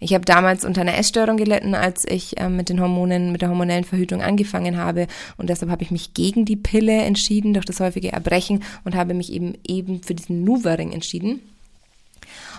Ich 0.00 0.12
habe 0.12 0.24
damals 0.24 0.64
unter 0.64 0.82
einer 0.82 0.98
Essstörung 0.98 1.36
gelitten, 1.36 1.74
als 1.74 2.04
ich 2.06 2.38
äh, 2.38 2.48
mit 2.48 2.68
den 2.68 2.80
Hormonen, 2.80 3.32
mit 3.32 3.42
der 3.42 3.48
hormonellen 3.48 3.84
Verhütung 3.84 4.20
angefangen 4.20 4.76
habe 4.76 5.06
und 5.36 5.48
deshalb 5.48 5.70
habe 5.70 5.84
ich 5.84 5.90
mich 5.90 6.14
gegen 6.14 6.44
die 6.44 6.56
Pille 6.56 7.00
entschieden 7.02 7.54
durch 7.54 7.64
das 7.64 7.80
häufige 7.80 8.12
Erbrechen 8.12 8.62
und 8.84 8.96
habe 8.96 9.14
mich 9.14 9.32
eben 9.32 9.54
eben 9.66 10.02
für 10.02 10.14
diesen 10.14 10.44
Nuvaring 10.44 10.92
entschieden. 10.92 11.40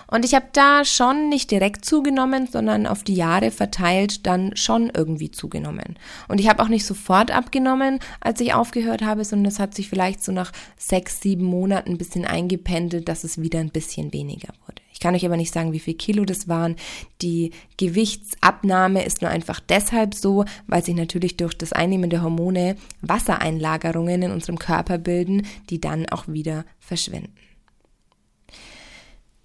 Und 0.06 0.24
ich 0.24 0.34
habe 0.34 0.46
da 0.52 0.84
schon 0.84 1.28
nicht 1.28 1.50
direkt 1.50 1.84
zugenommen, 1.84 2.46
sondern 2.46 2.86
auf 2.86 3.02
die 3.02 3.14
Jahre 3.14 3.50
verteilt 3.50 4.26
dann 4.26 4.56
schon 4.56 4.90
irgendwie 4.94 5.30
zugenommen. 5.30 5.96
Und 6.28 6.40
ich 6.40 6.48
habe 6.48 6.62
auch 6.62 6.68
nicht 6.68 6.86
sofort 6.86 7.30
abgenommen, 7.30 7.98
als 8.20 8.40
ich 8.40 8.54
aufgehört 8.54 9.02
habe, 9.02 9.24
sondern 9.24 9.46
es 9.46 9.58
hat 9.58 9.74
sich 9.74 9.88
vielleicht 9.88 10.22
so 10.22 10.32
nach 10.32 10.52
sechs, 10.76 11.20
sieben 11.20 11.44
Monaten 11.44 11.92
ein 11.92 11.98
bisschen 11.98 12.24
eingependelt, 12.24 13.08
dass 13.08 13.24
es 13.24 13.40
wieder 13.40 13.60
ein 13.60 13.70
bisschen 13.70 14.12
weniger 14.12 14.52
wurde. 14.66 14.82
Ich 14.94 15.00
kann 15.00 15.16
euch 15.16 15.26
aber 15.26 15.36
nicht 15.36 15.52
sagen, 15.52 15.72
wie 15.72 15.80
viel 15.80 15.94
Kilo 15.94 16.24
das 16.24 16.48
waren. 16.48 16.76
Die 17.20 17.50
Gewichtsabnahme 17.78 19.04
ist 19.04 19.22
nur 19.22 19.30
einfach 19.30 19.58
deshalb 19.58 20.14
so, 20.14 20.44
weil 20.68 20.84
sich 20.84 20.94
natürlich 20.94 21.36
durch 21.36 21.58
das 21.58 21.72
Einnehmen 21.72 22.10
der 22.10 22.22
Hormone 22.22 22.76
Wassereinlagerungen 23.02 24.22
in 24.22 24.30
unserem 24.30 24.58
Körper 24.58 24.98
bilden, 24.98 25.46
die 25.68 25.80
dann 25.80 26.08
auch 26.08 26.28
wieder 26.28 26.64
verschwinden. 26.78 27.34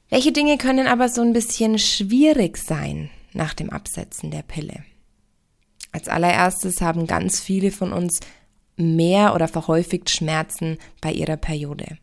Welche 0.09 0.31
Dinge 0.31 0.57
können 0.57 0.87
aber 0.87 1.07
so 1.07 1.21
ein 1.21 1.33
bisschen 1.33 1.77
schwierig 1.77 2.57
sein 2.57 3.09
nach 3.33 3.53
dem 3.53 3.69
Absetzen 3.69 4.31
der 4.31 4.41
Pille? 4.41 4.83
Als 5.91 6.07
allererstes 6.07 6.81
haben 6.81 7.07
ganz 7.07 7.39
viele 7.39 7.71
von 7.71 7.93
uns 7.93 8.19
mehr 8.75 9.35
oder 9.35 9.47
verhäufigt 9.47 10.09
Schmerzen 10.09 10.77
bei 11.01 11.11
ihrer 11.11 11.37
Periode. 11.37 11.97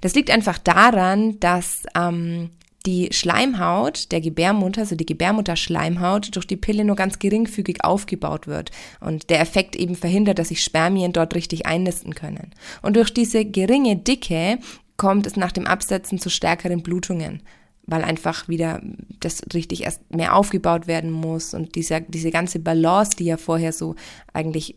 Das 0.00 0.14
liegt 0.14 0.30
einfach 0.30 0.58
daran, 0.58 1.40
dass 1.40 1.82
ähm, 1.96 2.50
die 2.86 3.08
Schleimhaut 3.12 4.12
der 4.12 4.20
Gebärmutter, 4.20 4.82
also 4.82 4.94
die 4.94 5.06
Gebärmutterschleimhaut, 5.06 6.34
durch 6.36 6.46
die 6.46 6.56
Pille 6.56 6.84
nur 6.84 6.94
ganz 6.94 7.18
geringfügig 7.18 7.82
aufgebaut 7.82 8.46
wird 8.46 8.70
und 9.00 9.28
der 9.30 9.40
Effekt 9.40 9.74
eben 9.74 9.96
verhindert, 9.96 10.38
dass 10.38 10.48
sich 10.48 10.62
Spermien 10.62 11.12
dort 11.12 11.34
richtig 11.34 11.66
einnisten 11.66 12.14
können. 12.14 12.52
Und 12.82 12.94
durch 12.94 13.12
diese 13.12 13.44
geringe 13.44 13.96
Dicke 13.96 14.58
kommt 14.96 15.26
es 15.26 15.36
nach 15.36 15.52
dem 15.52 15.66
Absetzen 15.66 16.18
zu 16.18 16.30
stärkeren 16.30 16.82
Blutungen, 16.82 17.42
weil 17.86 18.02
einfach 18.02 18.48
wieder 18.48 18.82
das 19.20 19.42
richtig 19.54 19.84
erst 19.84 20.14
mehr 20.14 20.34
aufgebaut 20.34 20.86
werden 20.86 21.10
muss 21.10 21.54
und 21.54 21.74
diese, 21.74 22.00
diese 22.02 22.30
ganze 22.30 22.58
Balance, 22.58 23.16
die 23.16 23.24
ja 23.24 23.36
vorher 23.36 23.72
so 23.72 23.94
eigentlich 24.32 24.74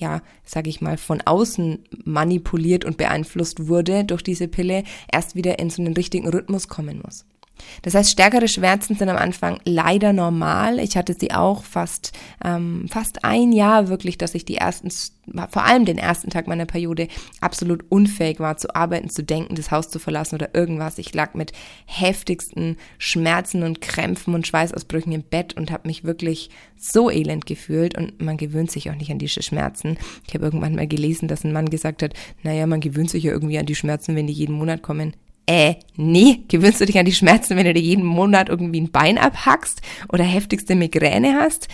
ja, 0.00 0.22
sage 0.44 0.70
ich 0.70 0.80
mal, 0.80 0.96
von 0.96 1.20
außen 1.20 1.84
manipuliert 2.04 2.86
und 2.86 2.96
beeinflusst 2.96 3.68
wurde 3.68 4.04
durch 4.04 4.22
diese 4.22 4.48
Pille, 4.48 4.82
erst 5.12 5.34
wieder 5.34 5.58
in 5.58 5.68
so 5.68 5.82
einen 5.82 5.92
richtigen 5.92 6.26
Rhythmus 6.26 6.68
kommen 6.68 7.02
muss. 7.04 7.26
Das 7.82 7.94
heißt, 7.94 8.10
stärkere 8.10 8.48
Schmerzen 8.48 8.94
sind 8.94 9.08
am 9.08 9.16
Anfang 9.16 9.60
leider 9.64 10.12
normal. 10.12 10.78
Ich 10.78 10.96
hatte 10.96 11.14
sie 11.18 11.32
auch 11.32 11.64
fast, 11.64 12.12
ähm, 12.44 12.86
fast 12.90 13.24
ein 13.24 13.52
Jahr 13.52 13.88
wirklich, 13.88 14.18
dass 14.18 14.34
ich 14.34 14.44
die 14.44 14.56
ersten, 14.56 14.90
vor 15.50 15.64
allem 15.64 15.84
den 15.84 15.98
ersten 15.98 16.30
Tag 16.30 16.46
meiner 16.46 16.66
Periode 16.66 17.08
absolut 17.40 17.84
unfähig 17.88 18.40
war 18.40 18.56
zu 18.56 18.74
arbeiten, 18.74 19.10
zu 19.10 19.22
denken, 19.22 19.54
das 19.54 19.70
Haus 19.70 19.88
zu 19.88 19.98
verlassen 19.98 20.34
oder 20.34 20.54
irgendwas. 20.54 20.98
Ich 20.98 21.14
lag 21.14 21.34
mit 21.34 21.52
heftigsten 21.86 22.76
Schmerzen 22.98 23.62
und 23.62 23.80
Krämpfen 23.80 24.34
und 24.34 24.46
Schweißausbrüchen 24.46 25.12
im 25.12 25.22
Bett 25.22 25.56
und 25.56 25.70
habe 25.70 25.88
mich 25.88 26.04
wirklich 26.04 26.50
so 26.76 27.10
elend 27.10 27.46
gefühlt 27.46 27.96
und 27.96 28.20
man 28.20 28.36
gewöhnt 28.36 28.70
sich 28.70 28.90
auch 28.90 28.94
nicht 28.94 29.10
an 29.10 29.18
diese 29.18 29.42
Schmerzen. 29.42 29.98
Ich 30.26 30.34
habe 30.34 30.44
irgendwann 30.44 30.74
mal 30.74 30.88
gelesen, 30.88 31.28
dass 31.28 31.44
ein 31.44 31.52
Mann 31.52 31.70
gesagt 31.70 32.02
hat, 32.02 32.14
naja, 32.42 32.66
man 32.66 32.80
gewöhnt 32.80 33.10
sich 33.10 33.24
ja 33.24 33.32
irgendwie 33.32 33.58
an 33.58 33.66
die 33.66 33.74
Schmerzen, 33.74 34.16
wenn 34.16 34.26
die 34.26 34.32
jeden 34.32 34.54
Monat 34.54 34.82
kommen 34.82 35.14
Äh, 35.46 35.74
nee, 35.96 36.44
gewöhnst 36.48 36.80
du 36.80 36.86
dich 36.86 36.98
an 36.98 37.06
die 37.06 37.12
Schmerzen, 37.12 37.56
wenn 37.56 37.66
du 37.66 37.74
dir 37.74 37.82
jeden 37.82 38.04
Monat 38.04 38.48
irgendwie 38.48 38.80
ein 38.80 38.90
Bein 38.90 39.18
abhackst 39.18 39.82
oder 40.12 40.24
heftigste 40.24 40.74
Migräne 40.74 41.34
hast? 41.40 41.68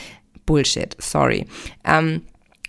Bullshit, 0.47 0.97
sorry. 0.99 1.47
Ähm, 1.85 2.23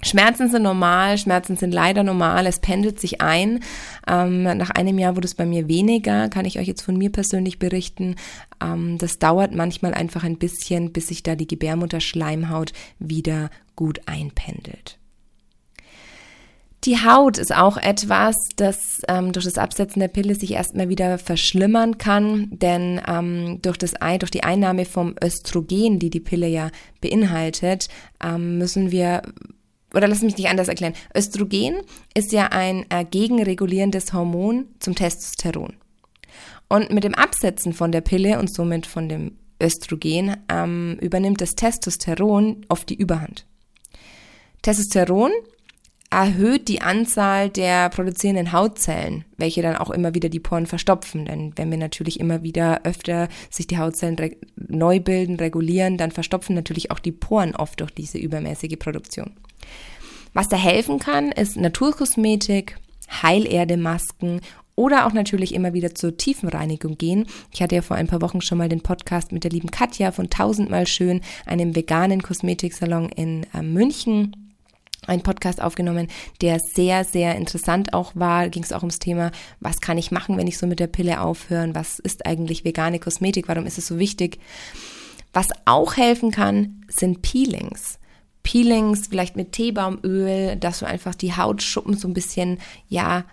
Schmerzen 0.03 0.49
sind 0.49 0.61
normal, 0.61 1.17
Schmerzen 1.17 1.57
sind 1.57 1.73
leider 1.73 2.03
normal, 2.03 2.45
es 2.45 2.59
pendelt 2.59 2.99
sich 2.99 3.21
ein. 3.21 3.63
Ähm, 4.07 4.43
nach 4.43 4.69
einem 4.69 4.99
Jahr 4.99 5.15
wurde 5.15 5.25
es 5.25 5.33
bei 5.33 5.45
mir 5.45 5.67
weniger, 5.67 6.29
kann 6.29 6.45
ich 6.45 6.59
euch 6.59 6.67
jetzt 6.67 6.83
von 6.83 6.97
mir 6.97 7.11
persönlich 7.11 7.57
berichten. 7.57 8.15
Ähm, 8.61 8.97
das 8.99 9.17
dauert 9.17 9.55
manchmal 9.55 9.93
einfach 9.95 10.23
ein 10.23 10.37
bisschen, 10.37 10.91
bis 10.91 11.07
sich 11.07 11.23
da 11.23 11.35
die 11.35 11.47
Gebärmutterschleimhaut 11.47 12.73
wieder 12.99 13.49
gut 13.75 14.01
einpendelt. 14.05 14.96
Die 16.83 16.97
Haut 17.03 17.37
ist 17.37 17.53
auch 17.53 17.77
etwas, 17.77 18.35
das 18.55 19.01
ähm, 19.07 19.31
durch 19.31 19.45
das 19.45 19.57
Absetzen 19.57 19.99
der 19.99 20.09
Pille 20.09 20.35
sich 20.35 20.51
erstmal 20.51 20.89
wieder 20.89 21.17
verschlimmern 21.17 21.97
kann, 21.97 22.49
denn 22.51 23.01
ähm, 23.07 23.59
durch, 23.61 23.77
das, 23.77 23.95
durch 24.19 24.31
die 24.31 24.43
Einnahme 24.43 24.85
vom 24.85 25.15
Östrogen, 25.21 25.99
die 25.99 26.09
die 26.09 26.19
Pille 26.19 26.47
ja 26.47 26.69
beinhaltet, 27.01 27.87
ähm, 28.23 28.57
müssen 28.57 28.91
wir 28.91 29.23
oder 29.93 30.07
lass 30.07 30.21
mich 30.21 30.37
nicht 30.37 30.49
anders 30.49 30.67
erklären. 30.67 30.93
Östrogen 31.15 31.77
ist 32.13 32.31
ja 32.31 32.47
ein 32.47 32.85
äh, 32.89 33.05
gegenregulierendes 33.05 34.13
Hormon 34.13 34.67
zum 34.79 34.95
Testosteron. 34.95 35.73
Und 36.69 36.91
mit 36.91 37.03
dem 37.03 37.15
Absetzen 37.15 37.73
von 37.73 37.91
der 37.91 38.01
Pille 38.01 38.37
und 38.39 38.53
somit 38.53 38.85
von 38.85 39.07
dem 39.09 39.37
Östrogen 39.61 40.37
ähm, 40.49 40.97
übernimmt 41.01 41.41
das 41.41 41.55
Testosteron 41.55 42.65
oft 42.69 42.89
die 42.89 42.95
Überhand. 42.95 43.45
Testosteron 44.61 45.31
erhöht 46.17 46.67
die 46.67 46.81
Anzahl 46.81 47.47
der 47.47 47.89
produzierenden 47.89 48.51
Hautzellen, 48.51 49.23
welche 49.37 49.61
dann 49.61 49.75
auch 49.75 49.91
immer 49.91 50.15
wieder 50.15 50.29
die 50.29 50.39
Poren 50.39 50.65
verstopfen. 50.65 51.25
Denn 51.25 51.53
wenn 51.57 51.69
wir 51.69 51.77
natürlich 51.77 52.19
immer 52.19 52.41
wieder 52.41 52.81
öfter 52.85 53.27
sich 53.51 53.67
die 53.67 53.77
Hautzellen 53.77 54.17
neu 54.55 54.99
bilden, 54.99 55.35
regulieren, 55.35 55.99
dann 55.99 56.09
verstopfen 56.09 56.55
natürlich 56.55 56.89
auch 56.89 56.97
die 56.97 57.11
Poren 57.11 57.55
oft 57.55 57.81
durch 57.81 57.91
diese 57.91 58.17
übermäßige 58.17 58.79
Produktion. 58.79 59.33
Was 60.33 60.49
da 60.49 60.57
helfen 60.57 60.97
kann, 60.97 61.31
ist 61.31 61.55
Naturkosmetik, 61.55 62.77
Heilerde-Masken 63.21 64.41
oder 64.73 65.05
auch 65.05 65.13
natürlich 65.13 65.53
immer 65.53 65.73
wieder 65.73 65.93
zur 65.93 66.17
Tiefenreinigung 66.17 66.97
gehen. 66.97 67.27
Ich 67.53 67.61
hatte 67.61 67.75
ja 67.75 67.83
vor 67.83 67.95
ein 67.95 68.07
paar 68.07 68.23
Wochen 68.23 68.41
schon 68.41 68.57
mal 68.57 68.69
den 68.69 68.81
Podcast 68.81 69.31
mit 69.31 69.43
der 69.43 69.51
lieben 69.51 69.69
Katja 69.69 70.11
von 70.11 70.31
Tausendmal 70.31 70.87
Schön, 70.87 71.21
einem 71.45 71.75
veganen 71.75 72.23
Kosmetiksalon 72.23 73.09
in 73.09 73.45
äh, 73.53 73.61
München 73.61 74.46
einen 75.07 75.23
Podcast 75.23 75.61
aufgenommen, 75.61 76.07
der 76.41 76.59
sehr, 76.59 77.03
sehr 77.03 77.35
interessant 77.35 77.93
auch 77.93 78.11
war. 78.15 78.49
Ging 78.49 78.63
es 78.63 78.73
auch 78.73 78.81
ums 78.81 78.99
Thema, 78.99 79.31
was 79.59 79.81
kann 79.81 79.97
ich 79.97 80.11
machen, 80.11 80.37
wenn 80.37 80.47
ich 80.47 80.57
so 80.57 80.67
mit 80.67 80.79
der 80.79 80.87
Pille 80.87 81.21
aufhören? 81.21 81.75
Was 81.75 81.99
ist 81.99 82.25
eigentlich 82.25 82.65
vegane 82.65 82.99
Kosmetik? 82.99 83.47
Warum 83.47 83.65
ist 83.65 83.77
es 83.77 83.87
so 83.87 83.99
wichtig? 83.99 84.39
Was 85.33 85.47
auch 85.65 85.97
helfen 85.97 86.31
kann, 86.31 86.85
sind 86.87 87.21
Peelings. 87.21 87.99
Peelings, 88.43 89.07
vielleicht 89.07 89.35
mit 89.35 89.51
Teebaumöl, 89.51 90.55
dass 90.55 90.79
du 90.79 90.85
einfach 90.85 91.15
die 91.15 91.35
Hautschuppen 91.35 91.97
so 91.97 92.07
ein 92.07 92.13
bisschen, 92.13 92.59
ja, 92.87 93.25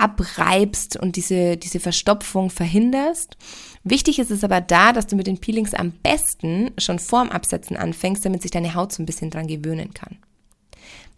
abreibst 0.00 0.96
und 0.96 1.16
diese, 1.16 1.56
diese 1.58 1.78
Verstopfung 1.78 2.48
verhinderst. 2.48 3.36
Wichtig 3.84 4.18
ist 4.18 4.30
es 4.30 4.42
aber 4.42 4.60
da, 4.60 4.92
dass 4.92 5.06
du 5.06 5.16
mit 5.16 5.26
den 5.26 5.38
Peelings 5.38 5.74
am 5.74 5.92
besten 5.92 6.70
schon 6.78 6.98
vorm 6.98 7.28
Absetzen 7.28 7.76
anfängst, 7.76 8.24
damit 8.24 8.42
sich 8.42 8.50
deine 8.50 8.74
Haut 8.74 8.92
so 8.92 9.02
ein 9.02 9.06
bisschen 9.06 9.30
dran 9.30 9.46
gewöhnen 9.46 9.92
kann. 9.92 10.16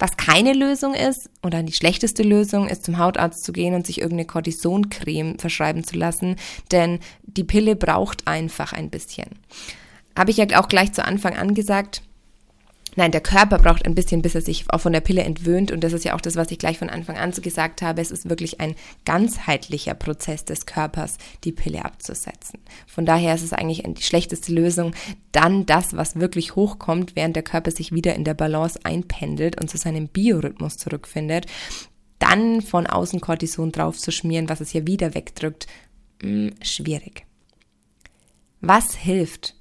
Was 0.03 0.17
keine 0.17 0.53
Lösung 0.53 0.95
ist 0.95 1.31
oder 1.45 1.63
die 1.63 1.73
schlechteste 1.73 2.25
Lösung 2.25 2.67
ist, 2.67 2.85
zum 2.85 2.99
Hautarzt 2.99 3.45
zu 3.45 3.53
gehen 3.53 3.73
und 3.73 3.87
sich 3.87 4.01
irgendeine 4.01 4.27
Cortisoncreme 4.27 5.39
verschreiben 5.39 5.85
zu 5.85 5.97
lassen, 5.97 6.35
denn 6.73 6.99
die 7.23 7.45
Pille 7.45 7.77
braucht 7.77 8.27
einfach 8.27 8.73
ein 8.73 8.91
bisschen. 8.91 9.29
Habe 10.19 10.33
ich 10.33 10.39
ja 10.39 10.61
auch 10.61 10.67
gleich 10.67 10.93
zu 10.93 11.05
Anfang 11.05 11.37
angesagt, 11.37 12.03
Nein, 12.95 13.11
der 13.11 13.23
Körper 13.23 13.59
braucht 13.59 13.87
ein 13.87 13.95
bisschen, 13.95 14.21
bis 14.21 14.35
er 14.35 14.43
sich 14.43 14.67
auch 14.69 14.81
von 14.81 14.93
der 14.93 15.01
Pille 15.01 15.23
entwöhnt. 15.23 15.73
Und 15.73 15.83
das 15.83 15.95
ist 15.95 16.05
ja 16.05 16.15
auch 16.15 16.21
das, 16.21 16.37
was 16.37 16.51
ich 16.51 16.59
gleich 16.59 16.79
von 16.79 16.91
Anfang 16.91 17.17
an 17.17 17.33
so 17.33 17.41
gesagt 17.41 17.81
habe. 17.81 18.03
Es 18.03 18.11
ist 18.11 18.29
wirklich 18.29 18.61
ein 18.61 18.75
ganzheitlicher 19.07 19.95
Prozess 19.95 20.45
des 20.45 20.67
Körpers, 20.67 21.17
die 21.45 21.53
Pille 21.53 21.85
abzusetzen. 21.85 22.61
Von 22.87 23.07
daher 23.07 23.35
ist 23.35 23.43
es 23.43 23.55
eigentlich 23.55 23.83
die 23.87 24.03
schlechteste 24.03 24.53
Lösung, 24.53 24.95
dann 25.33 25.65
das, 25.65 25.97
was 25.97 26.17
wirklich 26.17 26.55
hochkommt, 26.55 27.17
während 27.17 27.35
der 27.35 27.43
Körper 27.43 27.71
sich 27.71 27.93
wieder 27.93 28.15
in 28.15 28.25
der 28.25 28.35
Balance 28.35 28.79
einpendelt 28.85 29.59
und 29.59 29.69
zu 29.69 29.79
seinem 29.79 30.09
Biorhythmus 30.09 30.77
zurückfindet, 30.77 31.47
dann 32.19 32.61
von 32.61 32.87
außen 32.87 33.21
Cortison 33.21 33.73
drauf 33.73 33.99
zu 33.99 34.13
schmieren, 34.13 34.51
was 34.51 34.61
es 34.61 34.73
ja 34.75 34.87
wieder 34.87 35.15
wegdrückt, 35.15 35.67
mh, 36.23 36.29
hm, 36.29 36.55
schwierig. 36.63 37.25
Was 38.61 38.95
hilft? 38.95 39.57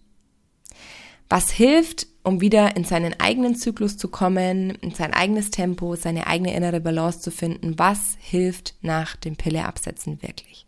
Was 1.30 1.50
hilft, 1.50 2.08
um 2.24 2.42
wieder 2.42 2.76
in 2.76 2.84
seinen 2.84 3.20
eigenen 3.20 3.56
Zyklus 3.56 3.98
zu 3.98 4.08
kommen, 4.08 4.72
in 4.82 4.92
sein 4.92 5.14
eigenes 5.14 5.52
Tempo, 5.52 5.96
seine 5.96 6.28
eigene 6.28 6.54
innere 6.54 6.80
Balance 6.80 7.20
zu 7.20 7.32
finden. 7.32 7.78
Was 7.80 8.18
hilft 8.20 8.76
nach 8.82 9.16
dem 9.16 9.36
Pille-Absetzen 9.36 10.22
wirklich? 10.22 10.66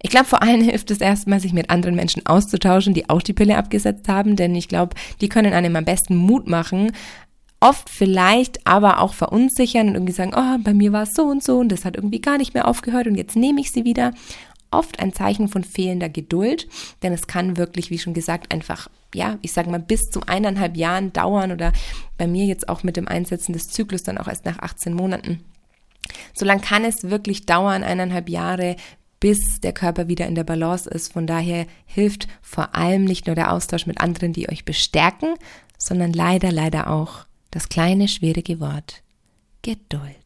Ich 0.00 0.10
glaube, 0.10 0.26
vor 0.26 0.42
allem 0.42 0.60
hilft 0.62 0.90
es 0.90 1.00
erstmal, 1.00 1.40
sich 1.40 1.52
mit 1.52 1.70
anderen 1.70 1.96
Menschen 1.96 2.24
auszutauschen, 2.26 2.94
die 2.94 3.10
auch 3.10 3.22
die 3.22 3.32
Pille 3.32 3.56
abgesetzt 3.56 4.08
haben, 4.08 4.36
denn 4.36 4.54
ich 4.54 4.68
glaube, 4.68 4.96
die 5.20 5.28
können 5.28 5.52
einem 5.52 5.76
am 5.76 5.84
besten 5.84 6.16
Mut 6.16 6.46
machen, 6.46 6.92
oft 7.60 7.88
vielleicht 7.88 8.66
aber 8.66 9.00
auch 9.00 9.14
verunsichern 9.14 9.88
und 9.88 9.94
irgendwie 9.94 10.12
sagen, 10.12 10.32
oh, 10.36 10.58
bei 10.62 10.74
mir 10.74 10.92
war 10.92 11.04
es 11.04 11.14
so 11.14 11.24
und 11.24 11.42
so 11.42 11.58
und 11.58 11.70
das 11.70 11.84
hat 11.84 11.96
irgendwie 11.96 12.20
gar 12.20 12.38
nicht 12.38 12.54
mehr 12.54 12.68
aufgehört 12.68 13.06
und 13.06 13.16
jetzt 13.16 13.36
nehme 13.36 13.60
ich 13.60 13.72
sie 13.72 13.84
wieder 13.84 14.12
oft 14.76 15.00
ein 15.00 15.12
Zeichen 15.12 15.48
von 15.48 15.64
fehlender 15.64 16.08
Geduld, 16.08 16.68
denn 17.02 17.12
es 17.12 17.26
kann 17.26 17.56
wirklich, 17.56 17.90
wie 17.90 17.98
schon 17.98 18.14
gesagt, 18.14 18.52
einfach, 18.52 18.88
ja, 19.14 19.38
ich 19.42 19.52
sage 19.52 19.70
mal, 19.70 19.80
bis 19.80 20.02
zu 20.10 20.20
eineinhalb 20.26 20.76
Jahren 20.76 21.12
dauern 21.12 21.52
oder 21.52 21.72
bei 22.18 22.26
mir 22.26 22.44
jetzt 22.44 22.68
auch 22.68 22.82
mit 22.82 22.96
dem 22.96 23.08
Einsetzen 23.08 23.52
des 23.52 23.68
Zyklus 23.68 24.02
dann 24.02 24.18
auch 24.18 24.28
erst 24.28 24.44
nach 24.44 24.58
18 24.58 24.94
Monaten. 24.94 25.44
So 26.34 26.44
lang 26.44 26.60
kann 26.60 26.84
es 26.84 27.04
wirklich 27.04 27.46
dauern, 27.46 27.82
eineinhalb 27.82 28.28
Jahre, 28.28 28.76
bis 29.18 29.60
der 29.62 29.72
Körper 29.72 30.08
wieder 30.08 30.26
in 30.26 30.34
der 30.34 30.44
Balance 30.44 30.88
ist. 30.88 31.12
Von 31.12 31.26
daher 31.26 31.66
hilft 31.86 32.28
vor 32.42 32.74
allem 32.74 33.04
nicht 33.04 33.26
nur 33.26 33.34
der 33.34 33.52
Austausch 33.52 33.86
mit 33.86 34.00
anderen, 34.00 34.32
die 34.32 34.48
euch 34.48 34.64
bestärken, 34.64 35.34
sondern 35.78 36.12
leider, 36.12 36.52
leider 36.52 36.90
auch 36.90 37.24
das 37.50 37.68
kleine, 37.68 38.08
schwierige 38.08 38.60
Wort 38.60 39.02
Geduld. 39.62 40.25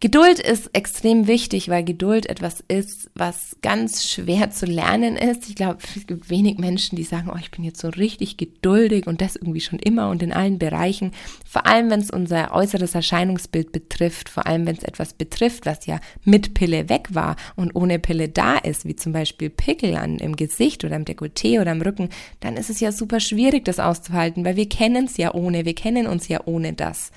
Geduld 0.00 0.38
ist 0.38 0.70
extrem 0.74 1.26
wichtig, 1.26 1.68
weil 1.68 1.82
Geduld 1.82 2.26
etwas 2.26 2.62
ist, 2.68 3.10
was 3.16 3.56
ganz 3.62 4.04
schwer 4.08 4.48
zu 4.52 4.64
lernen 4.64 5.16
ist. 5.16 5.48
Ich 5.48 5.56
glaube, 5.56 5.78
es 5.96 6.06
gibt 6.06 6.30
wenig 6.30 6.58
Menschen, 6.58 6.94
die 6.94 7.02
sagen, 7.02 7.28
oh, 7.34 7.38
ich 7.40 7.50
bin 7.50 7.64
jetzt 7.64 7.80
so 7.80 7.88
richtig 7.88 8.36
geduldig 8.36 9.08
und 9.08 9.20
das 9.20 9.34
irgendwie 9.34 9.60
schon 9.60 9.80
immer 9.80 10.08
und 10.10 10.22
in 10.22 10.32
allen 10.32 10.60
Bereichen. 10.60 11.10
Vor 11.44 11.66
allem, 11.66 11.90
wenn 11.90 11.98
es 11.98 12.12
unser 12.12 12.54
äußeres 12.54 12.94
Erscheinungsbild 12.94 13.72
betrifft, 13.72 14.28
vor 14.28 14.46
allem, 14.46 14.66
wenn 14.66 14.76
es 14.76 14.84
etwas 14.84 15.14
betrifft, 15.14 15.66
was 15.66 15.86
ja 15.86 15.98
mit 16.22 16.54
Pille 16.54 16.88
weg 16.88 17.08
war 17.10 17.34
und 17.56 17.74
ohne 17.74 17.98
Pille 17.98 18.28
da 18.28 18.56
ist, 18.56 18.84
wie 18.84 18.94
zum 18.94 19.12
Beispiel 19.12 19.50
Pickel 19.50 19.96
an, 19.96 20.18
im 20.18 20.36
Gesicht 20.36 20.84
oder 20.84 20.94
im 20.94 21.06
Dekolleté 21.06 21.60
oder 21.60 21.72
im 21.72 21.82
Rücken, 21.82 22.10
dann 22.38 22.56
ist 22.56 22.70
es 22.70 22.78
ja 22.78 22.92
super 22.92 23.18
schwierig, 23.18 23.64
das 23.64 23.80
auszuhalten, 23.80 24.44
weil 24.44 24.54
wir 24.54 24.68
kennen 24.68 25.06
es 25.06 25.16
ja 25.16 25.34
ohne, 25.34 25.64
wir 25.64 25.74
kennen 25.74 26.06
uns 26.06 26.28
ja 26.28 26.40
ohne 26.44 26.72
das 26.72 27.10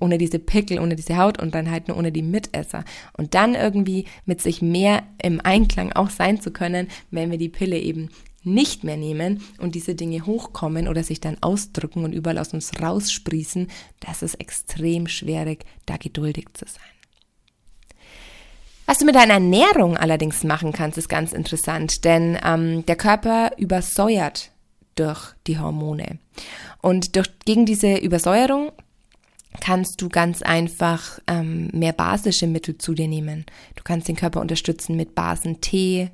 ohne 0.00 0.18
diese 0.18 0.38
Pickel, 0.38 0.80
ohne 0.80 0.96
diese 0.96 1.16
Hautunreinheiten, 1.16 1.94
ohne 1.94 2.12
die 2.12 2.22
Mitesser. 2.22 2.84
Und 3.16 3.34
dann 3.34 3.54
irgendwie 3.54 4.06
mit 4.24 4.40
sich 4.40 4.62
mehr 4.62 5.02
im 5.22 5.40
Einklang 5.42 5.92
auch 5.92 6.10
sein 6.10 6.40
zu 6.40 6.50
können, 6.50 6.88
wenn 7.10 7.30
wir 7.30 7.38
die 7.38 7.48
Pille 7.48 7.78
eben 7.78 8.10
nicht 8.42 8.84
mehr 8.84 8.96
nehmen 8.96 9.42
und 9.58 9.74
diese 9.74 9.94
Dinge 9.94 10.24
hochkommen 10.24 10.86
oder 10.86 11.02
sich 11.02 11.20
dann 11.20 11.36
ausdrücken 11.40 12.04
und 12.04 12.12
überall 12.12 12.38
aus 12.38 12.54
uns 12.54 12.70
raussprießen, 12.80 13.68
das 14.00 14.22
ist 14.22 14.34
extrem 14.36 15.08
schwierig, 15.08 15.64
da 15.84 15.96
geduldig 15.96 16.46
zu 16.54 16.64
sein. 16.64 16.82
Was 18.86 18.98
du 18.98 19.04
mit 19.04 19.16
deiner 19.16 19.34
Ernährung 19.34 19.96
allerdings 19.96 20.44
machen 20.44 20.72
kannst, 20.72 20.96
ist 20.96 21.08
ganz 21.08 21.32
interessant, 21.32 22.04
denn 22.04 22.38
ähm, 22.44 22.86
der 22.86 22.94
Körper 22.94 23.50
übersäuert 23.58 24.52
durch 24.94 25.34
die 25.48 25.58
Hormone. 25.58 26.20
Und 26.82 27.16
durch, 27.16 27.28
gegen 27.44 27.66
diese 27.66 27.96
Übersäuerung 27.96 28.70
kannst 29.60 30.02
du 30.02 30.08
ganz 30.08 30.42
einfach 30.42 31.18
ähm, 31.26 31.68
mehr 31.72 31.92
basische 31.92 32.46
Mittel 32.46 32.78
zu 32.78 32.94
dir 32.94 33.08
nehmen. 33.08 33.44
Du 33.74 33.82
kannst 33.82 34.08
den 34.08 34.16
Körper 34.16 34.40
unterstützen 34.40 34.96
mit 34.96 35.14
Basentee, 35.14 36.10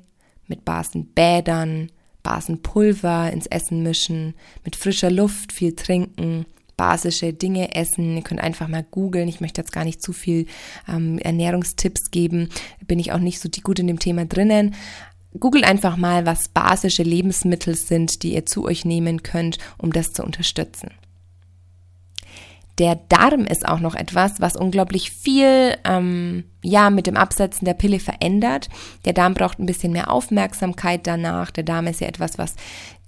mit 0.47 0.65
Basenbädern, 0.65 1.91
Basenpulver 2.23 3.31
ins 3.31 3.47
Essen 3.47 3.83
mischen, 3.83 4.33
mit 4.63 4.75
frischer 4.75 5.11
Luft 5.11 5.51
viel 5.51 5.75
trinken, 5.75 6.45
basische 6.77 7.33
Dinge 7.33 7.75
essen. 7.75 8.15
Ihr 8.15 8.23
könnt 8.23 8.41
einfach 8.41 8.67
mal 8.67 8.85
googeln. 8.89 9.27
Ich 9.27 9.41
möchte 9.41 9.61
jetzt 9.61 9.71
gar 9.71 9.83
nicht 9.83 10.01
zu 10.01 10.13
viel 10.13 10.47
ähm, 10.87 11.19
Ernährungstipps 11.19 12.11
geben. 12.11 12.49
Bin 12.87 12.99
ich 12.99 13.11
auch 13.11 13.19
nicht 13.19 13.39
so 13.39 13.49
gut 13.63 13.79
in 13.79 13.87
dem 13.87 13.99
Thema 13.99 14.25
drinnen. 14.25 14.75
Googelt 15.39 15.65
einfach 15.65 15.97
mal, 15.97 16.25
was 16.25 16.47
basische 16.47 17.03
Lebensmittel 17.03 17.75
sind, 17.75 18.23
die 18.23 18.33
ihr 18.33 18.45
zu 18.45 18.65
euch 18.65 18.85
nehmen 18.85 19.23
könnt, 19.23 19.57
um 19.77 19.91
das 19.91 20.13
zu 20.13 20.23
unterstützen. 20.23 20.91
Der 22.79 22.95
Darm 22.95 23.45
ist 23.45 23.67
auch 23.67 23.79
noch 23.79 23.93
etwas, 23.93 24.41
was 24.41 24.55
unglaublich 24.55 25.11
viel 25.11 25.75
ähm, 25.85 26.45
ja 26.63 26.89
mit 26.89 27.05
dem 27.05 27.17
Absetzen 27.17 27.65
der 27.65 27.75
Pille 27.75 27.99
verändert. 27.99 28.69
Der 29.05 29.13
Darm 29.13 29.35
braucht 29.35 29.59
ein 29.59 29.67
bisschen 29.67 29.93
mehr 29.93 30.09
Aufmerksamkeit 30.09 31.05
danach. 31.05 31.51
Der 31.51 31.63
Darm 31.63 31.85
ist 31.85 32.01
ja 32.01 32.07
etwas, 32.07 32.39
was 32.39 32.55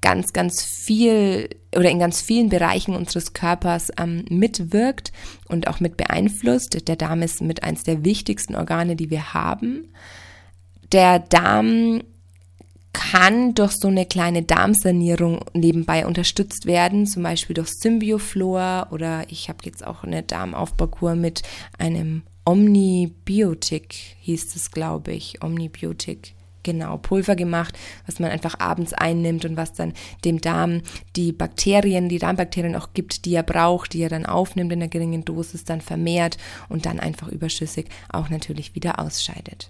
ganz, 0.01 0.33
ganz 0.33 0.63
viel 0.63 1.49
oder 1.75 1.89
in 1.89 1.97
ganz 1.97 2.21
vielen 2.21 2.49
Bereichen 2.49 2.95
unseres 2.95 3.33
Körpers 3.33 3.91
ähm, 3.97 4.23
mitwirkt 4.29 5.11
und 5.47 5.67
auch 5.67 5.79
mit 5.79 5.97
beeinflusst. 5.97 6.87
Der 6.87 6.95
Darm 6.95 7.23
ist 7.23 7.41
mit 7.41 7.63
eins 7.63 7.83
der 7.83 8.05
wichtigsten 8.05 8.55
Organe, 8.55 8.95
die 8.95 9.09
wir 9.09 9.33
haben. 9.33 9.91
Der 10.91 11.17
Darm 11.17 12.03
kann 13.11 13.53
durch 13.53 13.73
so 13.73 13.87
eine 13.87 14.05
kleine 14.05 14.41
Darmsanierung 14.41 15.45
nebenbei 15.53 16.07
unterstützt 16.07 16.65
werden, 16.65 17.05
zum 17.05 17.21
Beispiel 17.21 17.53
durch 17.53 17.69
Symbioflor 17.69 18.87
oder 18.91 19.25
ich 19.29 19.47
habe 19.47 19.59
jetzt 19.63 19.85
auch 19.85 20.03
eine 20.03 20.23
Darmaufbaukur 20.23 21.15
mit 21.15 21.43
einem 21.77 22.23
Omnibiotik, 22.45 23.93
hieß 24.21 24.55
es, 24.55 24.71
glaube 24.71 25.11
ich, 25.13 25.43
Omnibiotik 25.43 26.33
genau 26.63 26.97
Pulver 26.97 27.35
gemacht, 27.35 27.77
was 28.07 28.19
man 28.19 28.31
einfach 28.31 28.59
abends 28.59 28.91
einnimmt 28.91 29.45
und 29.45 29.55
was 29.55 29.73
dann 29.73 29.93
dem 30.23 30.41
Darm 30.41 30.81
die 31.15 31.31
Bakterien, 31.31 32.09
die 32.09 32.17
Darmbakterien 32.17 32.75
auch 32.75 32.93
gibt, 32.93 33.25
die 33.25 33.35
er 33.35 33.43
braucht, 33.43 33.93
die 33.93 34.01
er 34.01 34.09
dann 34.09 34.25
aufnimmt 34.25 34.73
in 34.73 34.81
einer 34.81 34.89
geringen 34.89 35.23
Dosis, 35.23 35.63
dann 35.63 35.81
vermehrt 35.81 36.37
und 36.69 36.87
dann 36.87 36.99
einfach 36.99 37.27
überschüssig 37.27 37.87
auch 38.09 38.29
natürlich 38.29 38.73
wieder 38.73 38.99
ausscheidet. 38.99 39.69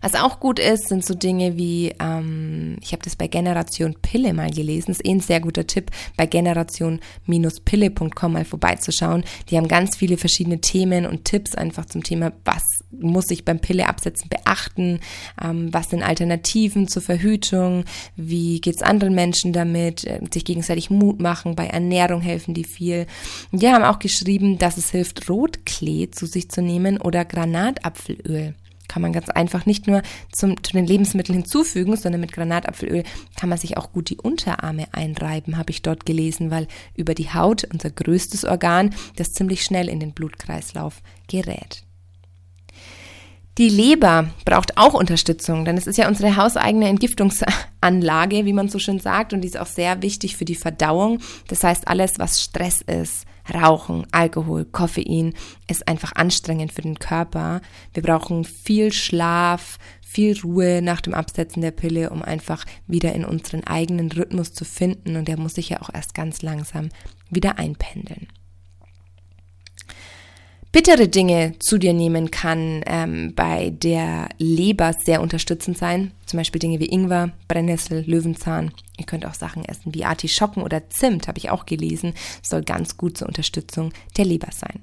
Was 0.00 0.14
auch 0.14 0.40
gut 0.40 0.58
ist, 0.58 0.88
sind 0.88 1.04
so 1.04 1.14
Dinge 1.14 1.56
wie, 1.56 1.94
ähm, 2.00 2.76
ich 2.80 2.92
habe 2.92 3.02
das 3.02 3.16
bei 3.16 3.26
Generation 3.26 3.96
Pille 4.00 4.32
mal 4.32 4.50
gelesen, 4.50 4.92
ist 4.92 5.04
eh 5.04 5.10
ein 5.10 5.20
sehr 5.20 5.40
guter 5.40 5.66
Tipp, 5.66 5.90
bei 6.16 6.26
generation-pille.com 6.26 8.32
mal 8.32 8.44
vorbeizuschauen. 8.44 9.24
Die 9.48 9.56
haben 9.56 9.68
ganz 9.68 9.96
viele 9.96 10.16
verschiedene 10.16 10.60
Themen 10.60 11.06
und 11.06 11.24
Tipps 11.24 11.54
einfach 11.54 11.86
zum 11.86 12.02
Thema, 12.02 12.32
was 12.44 12.62
muss 12.90 13.30
ich 13.30 13.44
beim 13.44 13.60
Pille 13.60 13.88
absetzen 13.88 14.28
beachten, 14.28 15.00
ähm, 15.42 15.72
was 15.72 15.90
sind 15.90 16.02
Alternativen 16.02 16.88
zur 16.88 17.02
Verhütung, 17.02 17.84
wie 18.16 18.60
geht's 18.60 18.82
anderen 18.82 19.14
Menschen 19.14 19.52
damit, 19.52 20.04
äh, 20.04 20.20
sich 20.32 20.44
gegenseitig 20.44 20.90
Mut 20.90 21.20
machen, 21.20 21.56
bei 21.56 21.66
Ernährung 21.66 22.20
helfen 22.20 22.54
die 22.54 22.64
viel. 22.64 23.06
Die 23.52 23.68
haben 23.68 23.84
auch 23.84 23.98
geschrieben, 23.98 24.58
dass 24.58 24.76
es 24.76 24.90
hilft, 24.90 25.28
Rotklee 25.28 26.10
zu 26.10 26.26
sich 26.26 26.50
zu 26.50 26.62
nehmen 26.62 26.98
oder 26.98 27.24
Granatapfelöl 27.24 28.54
kann 28.90 29.02
man 29.02 29.12
ganz 29.12 29.28
einfach 29.28 29.66
nicht 29.66 29.86
nur 29.86 30.02
zum, 30.32 30.60
zu 30.64 30.72
den 30.72 30.84
Lebensmitteln 30.84 31.38
hinzufügen, 31.38 31.96
sondern 31.96 32.20
mit 32.20 32.32
Granatapfelöl 32.32 33.04
kann 33.36 33.48
man 33.48 33.56
sich 33.56 33.76
auch 33.76 33.92
gut 33.92 34.10
die 34.10 34.18
Unterarme 34.18 34.88
einreiben, 34.90 35.56
habe 35.56 35.70
ich 35.70 35.82
dort 35.82 36.04
gelesen, 36.04 36.50
weil 36.50 36.66
über 36.96 37.14
die 37.14 37.32
Haut, 37.32 37.62
unser 37.72 37.90
größtes 37.90 38.44
Organ, 38.44 38.90
das 39.14 39.32
ziemlich 39.32 39.64
schnell 39.64 39.88
in 39.88 40.00
den 40.00 40.12
Blutkreislauf 40.12 41.02
gerät. 41.28 41.84
Die 43.58 43.68
Leber 43.68 44.30
braucht 44.44 44.76
auch 44.76 44.94
Unterstützung, 44.94 45.64
denn 45.64 45.76
es 45.76 45.86
ist 45.86 45.98
ja 45.98 46.08
unsere 46.08 46.34
hauseigene 46.34 46.88
Entgiftungsanlage, 46.88 48.44
wie 48.44 48.52
man 48.52 48.68
so 48.68 48.80
schön 48.80 48.98
sagt, 48.98 49.32
und 49.32 49.42
die 49.42 49.48
ist 49.48 49.58
auch 49.58 49.66
sehr 49.66 50.02
wichtig 50.02 50.36
für 50.36 50.44
die 50.44 50.56
Verdauung. 50.56 51.20
Das 51.46 51.62
heißt, 51.62 51.86
alles, 51.86 52.18
was 52.18 52.42
Stress 52.42 52.80
ist, 52.80 53.24
Rauchen, 53.50 54.06
Alkohol, 54.12 54.64
Koffein 54.64 55.34
ist 55.68 55.86
einfach 55.88 56.12
anstrengend 56.12 56.72
für 56.72 56.82
den 56.82 56.98
Körper. 56.98 57.60
Wir 57.92 58.02
brauchen 58.02 58.44
viel 58.44 58.92
Schlaf, 58.92 59.78
viel 60.00 60.38
Ruhe 60.40 60.80
nach 60.82 61.00
dem 61.00 61.14
Absetzen 61.14 61.62
der 61.62 61.70
Pille, 61.70 62.10
um 62.10 62.22
einfach 62.22 62.64
wieder 62.86 63.14
in 63.14 63.24
unseren 63.24 63.64
eigenen 63.64 64.10
Rhythmus 64.10 64.52
zu 64.52 64.64
finden 64.64 65.16
und 65.16 65.28
der 65.28 65.38
muss 65.38 65.54
sich 65.54 65.68
ja 65.68 65.82
auch 65.82 65.90
erst 65.92 66.14
ganz 66.14 66.42
langsam 66.42 66.88
wieder 67.30 67.58
einpendeln 67.58 68.28
bittere 70.72 71.08
Dinge 71.08 71.54
zu 71.58 71.78
dir 71.78 71.92
nehmen 71.92 72.30
kann 72.30 72.82
ähm, 72.86 73.34
bei 73.34 73.70
der 73.70 74.28
Leber 74.38 74.92
sehr 74.92 75.20
unterstützend 75.20 75.76
sein. 75.76 76.12
Zum 76.26 76.38
Beispiel 76.38 76.60
Dinge 76.60 76.78
wie 76.80 76.90
Ingwer, 76.90 77.32
Brennnessel, 77.48 78.04
Löwenzahn. 78.06 78.72
Ihr 78.96 79.06
könnt 79.06 79.26
auch 79.26 79.34
Sachen 79.34 79.64
essen 79.64 79.94
wie 79.94 80.04
Artischocken 80.04 80.62
oder 80.62 80.88
Zimt, 80.90 81.28
habe 81.28 81.38
ich 81.38 81.50
auch 81.50 81.66
gelesen. 81.66 82.14
Soll 82.42 82.62
ganz 82.62 82.96
gut 82.96 83.18
zur 83.18 83.28
Unterstützung 83.28 83.92
der 84.16 84.24
Leber 84.24 84.48
sein. 84.52 84.80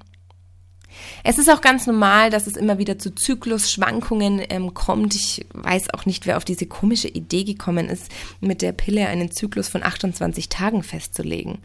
Es 1.24 1.38
ist 1.38 1.50
auch 1.50 1.62
ganz 1.62 1.86
normal, 1.86 2.32
dass 2.32 2.48
es 2.48 2.58
immer 2.58 2.80
wieder 2.80 2.98
zu 2.98 3.14
Zyklusschwankungen 3.14 4.42
ähm, 4.50 4.74
kommt. 4.74 5.14
Ich 5.16 5.46
weiß 5.54 5.94
auch 5.94 6.06
nicht, 6.06 6.26
wer 6.26 6.38
auf 6.38 6.46
diese 6.46 6.66
komische 6.66 7.08
Idee 7.08 7.44
gekommen 7.44 7.88
ist, 7.88 8.10
mit 8.42 8.62
der 8.62 8.72
Pille 8.72 9.08
einen 9.08 9.32
Zyklus 9.32 9.68
von 9.68 9.84
28 9.84 10.50
Tagen 10.50 10.82
festzulegen 10.82 11.60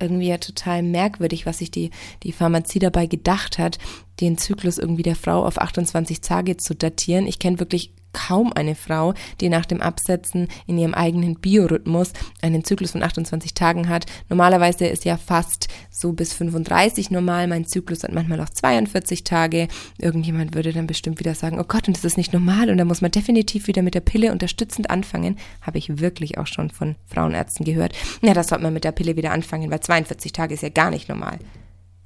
irgendwie 0.00 0.28
ja 0.28 0.38
total 0.38 0.82
merkwürdig, 0.82 1.46
was 1.46 1.58
sich 1.58 1.70
die, 1.70 1.90
die 2.22 2.32
Pharmazie 2.32 2.78
dabei 2.78 3.06
gedacht 3.06 3.58
hat, 3.58 3.78
den 4.20 4.38
Zyklus 4.38 4.78
irgendwie 4.78 5.02
der 5.02 5.16
Frau 5.16 5.44
auf 5.44 5.60
28 5.60 6.20
Tage 6.20 6.56
zu 6.56 6.74
datieren. 6.74 7.26
Ich 7.26 7.38
kenne 7.38 7.58
wirklich 7.58 7.92
kaum 8.14 8.54
eine 8.54 8.74
Frau, 8.74 9.12
die 9.42 9.50
nach 9.50 9.66
dem 9.66 9.82
Absetzen 9.82 10.48
in 10.66 10.78
ihrem 10.78 10.94
eigenen 10.94 11.34
Biorhythmus 11.34 12.14
einen 12.40 12.64
Zyklus 12.64 12.92
von 12.92 13.02
28 13.02 13.52
Tagen 13.52 13.90
hat. 13.90 14.06
Normalerweise 14.30 14.86
ist 14.86 15.04
ja 15.04 15.18
fast 15.18 15.68
so 15.90 16.14
bis 16.14 16.32
35 16.32 17.10
normal. 17.10 17.46
Mein 17.46 17.66
Zyklus 17.66 18.02
hat 18.02 18.12
manchmal 18.12 18.40
auch 18.40 18.48
42 18.48 19.24
Tage. 19.24 19.68
Irgendjemand 19.98 20.54
würde 20.54 20.72
dann 20.72 20.86
bestimmt 20.86 21.20
wieder 21.20 21.34
sagen, 21.34 21.60
oh 21.60 21.64
Gott, 21.64 21.88
und 21.88 21.96
das 21.96 22.04
ist 22.04 22.16
nicht 22.16 22.32
normal 22.32 22.70
und 22.70 22.78
da 22.78 22.86
muss 22.86 23.02
man 23.02 23.10
definitiv 23.10 23.66
wieder 23.66 23.82
mit 23.82 23.94
der 23.94 24.00
Pille 24.00 24.32
unterstützend 24.32 24.88
anfangen. 24.88 25.36
Habe 25.60 25.78
ich 25.78 25.98
wirklich 26.00 26.38
auch 26.38 26.46
schon 26.46 26.70
von 26.70 26.94
Frauenärzten 27.06 27.66
gehört. 27.66 27.92
Ja, 28.22 28.32
das 28.32 28.48
sollte 28.48 28.64
man 28.64 28.72
mit 28.72 28.84
der 28.84 28.92
Pille 28.92 29.16
wieder 29.16 29.32
anfangen, 29.32 29.70
weil 29.70 29.80
42 29.80 30.32
Tage 30.32 30.54
ist 30.54 30.62
ja 30.62 30.68
gar 30.70 30.90
nicht 30.90 31.08
normal. 31.08 31.38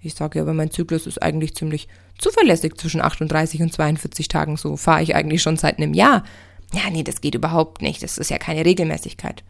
Ich 0.01 0.15
sage 0.15 0.41
aber, 0.41 0.55
mein 0.55 0.71
Zyklus 0.71 1.07
ist 1.07 1.23
eigentlich 1.23 1.55
ziemlich 1.55 1.89
zuverlässig 2.19 2.77
zwischen 2.77 3.01
38 3.01 3.63
und 3.63 3.73
42 3.73 4.29
Tagen. 4.29 4.57
So 4.57 4.77
fahre 4.77 5.03
ich 5.03 5.15
eigentlich 5.15 5.43
schon 5.43 5.57
seit 5.57 5.79
einem 5.79 5.95
Jahr. 5.95 6.25
Ja, 6.73 6.91
nee, 6.91 7.03
das 7.03 7.21
geht 7.21 7.35
überhaupt 7.35 7.83
nicht. 7.83 8.03
Das 8.03 8.19
ist 8.19 8.31
ja 8.31 8.39
keine 8.39 8.65
Regelmäßigkeit. 8.65 9.43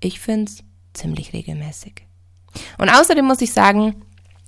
Ich 0.00 0.20
finde 0.20 0.50
es 0.50 0.64
ziemlich 0.94 1.32
regelmäßig. 1.32 2.06
Und 2.78 2.88
außerdem 2.88 3.24
muss 3.24 3.40
ich 3.40 3.52
sagen, 3.52 4.02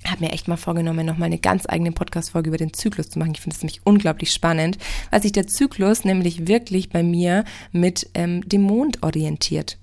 habe 0.06 0.24
mir 0.24 0.32
echt 0.32 0.48
mal 0.48 0.56
vorgenommen, 0.56 1.06
noch 1.06 1.16
mal 1.16 1.26
eine 1.26 1.38
ganz 1.38 1.64
eigene 1.66 1.92
Podcast-Folge 1.92 2.48
über 2.48 2.58
den 2.58 2.74
Zyklus 2.74 3.08
zu 3.08 3.18
machen. 3.18 3.32
Ich 3.34 3.40
finde 3.40 3.56
es 3.56 3.62
nämlich 3.62 3.80
unglaublich 3.84 4.32
spannend, 4.32 4.78
weil 5.10 5.22
sich 5.22 5.32
der 5.32 5.46
Zyklus 5.46 6.04
nämlich 6.04 6.46
wirklich 6.46 6.90
bei 6.90 7.02
mir 7.02 7.44
mit 7.72 8.10
ähm, 8.14 8.46
dem 8.46 8.62
Mond 8.62 9.02
orientiert. 9.02 9.78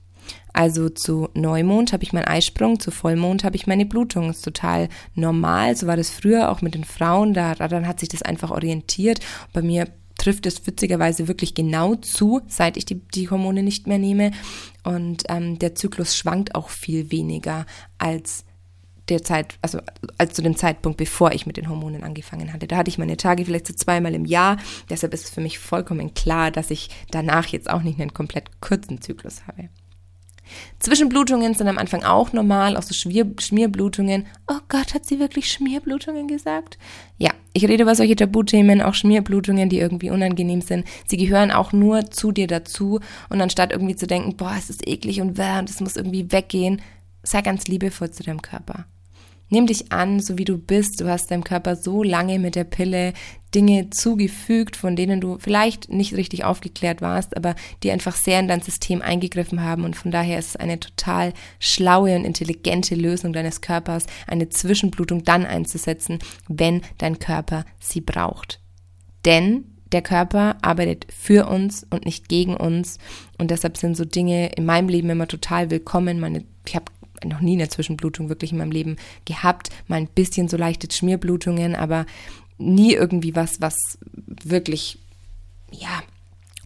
Also 0.53 0.89
zu 0.89 1.29
Neumond 1.33 1.93
habe 1.93 2.03
ich 2.03 2.13
meinen 2.13 2.25
Eisprung, 2.25 2.79
zu 2.79 2.91
Vollmond 2.91 3.43
habe 3.43 3.55
ich 3.55 3.67
meine 3.67 3.85
Blutung. 3.85 4.27
Das 4.27 4.37
ist 4.37 4.45
total 4.45 4.89
normal. 5.15 5.75
So 5.75 5.87
war 5.87 5.97
das 5.97 6.09
früher 6.09 6.51
auch 6.51 6.61
mit 6.61 6.75
den 6.75 6.83
Frauen. 6.83 7.33
Da, 7.33 7.55
dann 7.55 7.87
hat 7.87 7.99
sich 7.99 8.09
das 8.09 8.21
einfach 8.21 8.51
orientiert. 8.51 9.19
Bei 9.53 9.61
mir 9.61 9.87
trifft 10.17 10.45
es 10.45 10.67
witzigerweise 10.67 11.27
wirklich 11.27 11.55
genau 11.55 11.95
zu, 11.95 12.41
seit 12.47 12.77
ich 12.77 12.85
die, 12.85 12.95
die 12.95 13.29
Hormone 13.29 13.63
nicht 13.63 13.87
mehr 13.87 13.97
nehme. 13.97 14.31
Und 14.83 15.23
ähm, 15.29 15.57
der 15.57 15.73
Zyklus 15.75 16.15
schwankt 16.15 16.53
auch 16.53 16.69
viel 16.69 17.11
weniger 17.11 17.65
als 17.97 18.45
der 19.09 19.23
Zeit, 19.23 19.57
also 19.61 19.79
als 20.17 20.33
zu 20.33 20.41
dem 20.41 20.55
Zeitpunkt, 20.55 20.97
bevor 20.97 21.31
ich 21.31 21.45
mit 21.45 21.57
den 21.57 21.69
Hormonen 21.69 22.03
angefangen 22.03 22.53
hatte. 22.53 22.67
Da 22.67 22.77
hatte 22.77 22.89
ich 22.89 22.97
meine 22.97 23.17
Tage 23.17 23.45
vielleicht 23.45 23.67
so 23.67 23.73
zweimal 23.73 24.13
im 24.13 24.25
Jahr. 24.25 24.57
Deshalb 24.89 25.13
ist 25.13 25.25
es 25.25 25.29
für 25.31 25.41
mich 25.41 25.59
vollkommen 25.59 26.13
klar, 26.13 26.51
dass 26.51 26.71
ich 26.71 26.89
danach 27.09 27.47
jetzt 27.47 27.69
auch 27.69 27.81
nicht 27.81 27.99
einen 27.99 28.13
komplett 28.13 28.61
kurzen 28.61 29.01
Zyklus 29.01 29.47
habe. 29.47 29.69
Zwischenblutungen 30.79 31.53
sind 31.53 31.67
am 31.67 31.77
Anfang 31.77 32.03
auch 32.03 32.33
normal, 32.33 32.77
auch 32.77 32.83
so 32.83 32.93
Schmier 32.93 33.31
Schmierblutungen. 33.39 34.25
Oh 34.47 34.59
Gott, 34.67 34.93
hat 34.93 35.05
sie 35.05 35.19
wirklich 35.19 35.51
Schmierblutungen 35.51 36.27
gesagt? 36.27 36.77
Ja, 37.17 37.31
ich 37.53 37.67
rede 37.67 37.83
über 37.83 37.95
solche 37.95 38.15
Tabuthemen, 38.15 38.81
auch 38.81 38.93
Schmierblutungen, 38.93 39.69
die 39.69 39.79
irgendwie 39.79 40.09
unangenehm 40.09 40.61
sind. 40.61 40.85
Sie 41.05 41.17
gehören 41.17 41.51
auch 41.51 41.73
nur 41.73 42.09
zu 42.11 42.31
dir 42.31 42.47
dazu. 42.47 42.99
Und 43.29 43.41
anstatt 43.41 43.71
irgendwie 43.71 43.95
zu 43.95 44.07
denken, 44.07 44.37
boah, 44.37 44.55
es 44.57 44.69
ist 44.69 44.87
eklig 44.87 45.21
und 45.21 45.37
wärm, 45.37 45.65
das 45.65 45.81
muss 45.81 45.97
irgendwie 45.97 46.31
weggehen, 46.31 46.81
sei 47.23 47.41
ganz 47.41 47.67
liebevoll 47.67 48.11
zu 48.11 48.23
deinem 48.23 48.41
Körper. 48.41 48.85
Nimm 49.53 49.67
dich 49.67 49.91
an, 49.91 50.21
so 50.21 50.37
wie 50.37 50.45
du 50.45 50.57
bist. 50.57 51.01
Du 51.01 51.09
hast 51.09 51.29
deinem 51.29 51.43
Körper 51.43 51.75
so 51.75 52.03
lange 52.03 52.39
mit 52.39 52.55
der 52.55 52.63
Pille 52.63 53.11
Dinge 53.53 53.89
zugefügt, 53.89 54.77
von 54.77 54.95
denen 54.95 55.19
du 55.19 55.39
vielleicht 55.39 55.89
nicht 55.89 56.15
richtig 56.15 56.45
aufgeklärt 56.45 57.01
warst, 57.01 57.35
aber 57.35 57.55
die 57.83 57.91
einfach 57.91 58.15
sehr 58.15 58.39
in 58.39 58.47
dein 58.47 58.61
System 58.61 59.01
eingegriffen 59.01 59.61
haben. 59.61 59.83
Und 59.83 59.97
von 59.97 60.09
daher 60.09 60.39
ist 60.39 60.51
es 60.51 60.55
eine 60.55 60.79
total 60.79 61.33
schlaue 61.59 62.15
und 62.15 62.23
intelligente 62.23 62.95
Lösung 62.95 63.33
deines 63.33 63.59
Körpers, 63.59 64.05
eine 64.25 64.47
Zwischenblutung 64.47 65.25
dann 65.25 65.45
einzusetzen, 65.45 66.19
wenn 66.47 66.81
dein 66.97 67.19
Körper 67.19 67.65
sie 67.77 67.99
braucht. 67.99 68.61
Denn 69.25 69.65
der 69.91 70.01
Körper 70.01 70.55
arbeitet 70.61 71.07
für 71.11 71.49
uns 71.49 71.85
und 71.89 72.05
nicht 72.05 72.29
gegen 72.29 72.55
uns. 72.55 72.99
Und 73.37 73.51
deshalb 73.51 73.75
sind 73.75 73.97
so 73.97 74.05
Dinge 74.05 74.53
in 74.53 74.65
meinem 74.65 74.87
Leben 74.87 75.09
immer 75.09 75.27
total 75.27 75.69
willkommen. 75.69 76.21
Meine, 76.21 76.45
ich 76.65 76.73
habe 76.77 76.85
noch 77.25 77.41
nie 77.41 77.53
eine 77.53 77.69
Zwischenblutung 77.69 78.29
wirklich 78.29 78.51
in 78.51 78.57
meinem 78.57 78.71
Leben 78.71 78.97
gehabt. 79.25 79.69
Mal 79.87 79.97
ein 79.97 80.07
bisschen 80.07 80.47
so 80.47 80.57
leichte 80.57 80.87
Schmierblutungen, 80.91 81.75
aber 81.75 82.05
nie 82.57 82.93
irgendwie 82.93 83.35
was, 83.35 83.61
was 83.61 83.75
wirklich, 84.11 84.99
ja, 85.71 86.01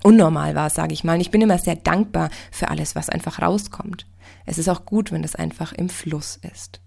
unnormal 0.03 0.55
war, 0.55 0.69
sage 0.69 0.93
ich 0.93 1.03
mal. 1.03 1.15
Und 1.15 1.21
ich 1.21 1.31
bin 1.31 1.41
immer 1.41 1.57
sehr 1.57 1.75
dankbar 1.75 2.29
für 2.51 2.69
alles, 2.69 2.95
was 2.95 3.09
einfach 3.09 3.41
rauskommt. 3.41 4.05
Es 4.45 4.57
ist 4.57 4.69
auch 4.69 4.85
gut, 4.85 5.11
wenn 5.11 5.23
das 5.23 5.35
einfach 5.35 5.73
im 5.73 5.89
Fluss 5.89 6.39
ist. 6.53 6.79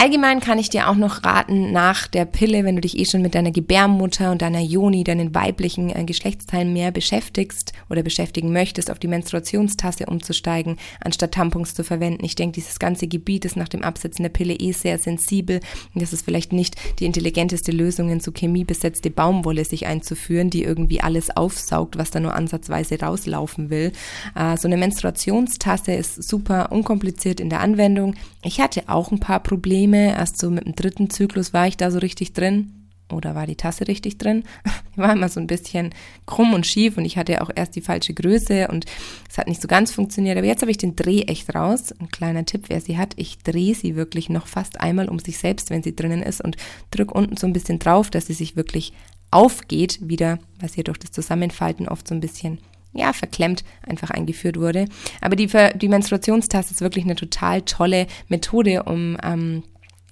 Allgemein 0.00 0.38
kann 0.38 0.60
ich 0.60 0.70
dir 0.70 0.88
auch 0.88 0.94
noch 0.94 1.24
raten, 1.24 1.72
nach 1.72 2.06
der 2.06 2.24
Pille, 2.24 2.64
wenn 2.64 2.76
du 2.76 2.80
dich 2.80 2.96
eh 2.96 3.04
schon 3.04 3.20
mit 3.20 3.34
deiner 3.34 3.50
Gebärmutter 3.50 4.30
und 4.30 4.42
deiner 4.42 4.60
Joni, 4.60 5.02
deinen 5.02 5.34
weiblichen 5.34 5.90
äh, 5.90 6.04
Geschlechtsteilen 6.04 6.72
mehr 6.72 6.92
beschäftigst 6.92 7.72
oder 7.90 8.04
beschäftigen 8.04 8.52
möchtest, 8.52 8.92
auf 8.92 9.00
die 9.00 9.08
Menstruationstasse 9.08 10.06
umzusteigen, 10.06 10.76
anstatt 11.00 11.32
Tampons 11.32 11.74
zu 11.74 11.82
verwenden. 11.82 12.24
Ich 12.24 12.36
denke, 12.36 12.54
dieses 12.54 12.78
ganze 12.78 13.08
Gebiet 13.08 13.44
ist 13.44 13.56
nach 13.56 13.66
dem 13.66 13.82
Absetzen 13.82 14.22
der 14.22 14.30
Pille 14.30 14.54
eh 14.54 14.70
sehr 14.70 14.98
sensibel. 14.98 15.58
Und 15.92 16.00
das 16.00 16.12
ist 16.12 16.24
vielleicht 16.24 16.52
nicht 16.52 16.76
die 17.00 17.04
intelligenteste 17.04 17.72
Lösung, 17.72 18.08
in 18.08 18.20
so 18.20 18.30
chemiebesetzte 18.30 19.10
Baumwolle 19.10 19.64
sich 19.64 19.86
einzuführen, 19.86 20.48
die 20.48 20.62
irgendwie 20.62 21.00
alles 21.00 21.36
aufsaugt, 21.36 21.98
was 21.98 22.12
da 22.12 22.20
nur 22.20 22.34
ansatzweise 22.34 23.00
rauslaufen 23.00 23.68
will. 23.68 23.90
Äh, 24.36 24.56
so 24.58 24.68
eine 24.68 24.76
Menstruationstasse 24.76 25.90
ist 25.90 26.22
super 26.22 26.70
unkompliziert 26.70 27.40
in 27.40 27.50
der 27.50 27.62
Anwendung. 27.62 28.14
Ich 28.44 28.60
hatte 28.60 28.84
auch 28.86 29.10
ein 29.10 29.18
paar 29.18 29.40
Probleme. 29.40 29.87
Erst 29.94 30.38
so 30.38 30.50
mit 30.50 30.64
dem 30.64 30.74
dritten 30.74 31.10
Zyklus 31.10 31.52
war 31.52 31.66
ich 31.66 31.76
da 31.76 31.90
so 31.90 31.98
richtig 31.98 32.32
drin. 32.32 32.78
Oder 33.10 33.34
war 33.34 33.46
die 33.46 33.56
Tasse 33.56 33.88
richtig 33.88 34.18
drin? 34.18 34.44
Die 34.94 34.98
war 34.98 35.12
immer 35.12 35.28
so 35.28 35.40
ein 35.40 35.46
bisschen 35.46 35.94
krumm 36.26 36.52
und 36.52 36.66
schief 36.66 36.96
und 36.96 37.04
ich 37.04 37.16
hatte 37.16 37.40
auch 37.40 37.50
erst 37.54 37.76
die 37.76 37.80
falsche 37.80 38.12
Größe 38.12 38.68
und 38.68 38.84
es 39.30 39.38
hat 39.38 39.46
nicht 39.46 39.62
so 39.62 39.68
ganz 39.68 39.92
funktioniert. 39.92 40.36
Aber 40.36 40.46
jetzt 40.46 40.60
habe 40.60 40.70
ich 40.70 40.76
den 40.76 40.96
Dreh 40.96 41.22
echt 41.22 41.54
raus. 41.54 41.92
Ein 41.92 42.08
kleiner 42.08 42.44
Tipp, 42.44 42.64
wer 42.66 42.80
sie 42.80 42.98
hat, 42.98 43.14
ich 43.16 43.38
drehe 43.38 43.74
sie 43.74 43.96
wirklich 43.96 44.28
noch 44.28 44.46
fast 44.46 44.80
einmal 44.80 45.08
um 45.08 45.20
sich 45.20 45.38
selbst, 45.38 45.70
wenn 45.70 45.82
sie 45.82 45.94
drinnen 45.94 46.22
ist 46.22 46.42
und 46.42 46.56
drücke 46.90 47.14
unten 47.14 47.36
so 47.36 47.46
ein 47.46 47.52
bisschen 47.52 47.78
drauf, 47.78 48.10
dass 48.10 48.26
sie 48.26 48.34
sich 48.34 48.56
wirklich 48.56 48.92
aufgeht 49.30 50.00
wieder, 50.02 50.38
was 50.60 50.74
hier 50.74 50.84
durch 50.84 50.98
das 50.98 51.12
Zusammenfalten 51.12 51.88
oft 51.88 52.08
so 52.08 52.14
ein 52.14 52.20
bisschen 52.20 52.58
ja, 52.92 53.12
verklemmt 53.12 53.64
einfach 53.86 54.10
eingeführt 54.10 54.58
wurde. 54.58 54.86
Aber 55.20 55.36
die, 55.36 55.48
die 55.76 55.88
Menstruationstasse 55.88 56.74
ist 56.74 56.80
wirklich 56.80 57.04
eine 57.04 57.14
total 57.14 57.62
tolle 57.62 58.06
Methode, 58.28 58.82
um 58.82 59.16
ähm, 59.22 59.62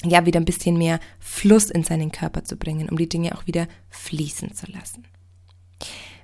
ja 0.05 0.27
wieder 0.27 0.41
ein 0.41 0.45
bisschen 0.45 0.77
mehr 0.77 1.01
Fluss 1.19 1.71
in 1.71 1.85
seinen 1.85 2.13
Körper 2.13 2.45
zu 2.45 2.57
bringen, 2.57 2.89
um 2.89 2.97
die 2.97 3.09
Dinge 3.09 3.37
auch 3.37 3.47
wieder 3.47 3.67
fließen 3.89 4.55
zu 4.55 4.71
lassen. 4.71 5.07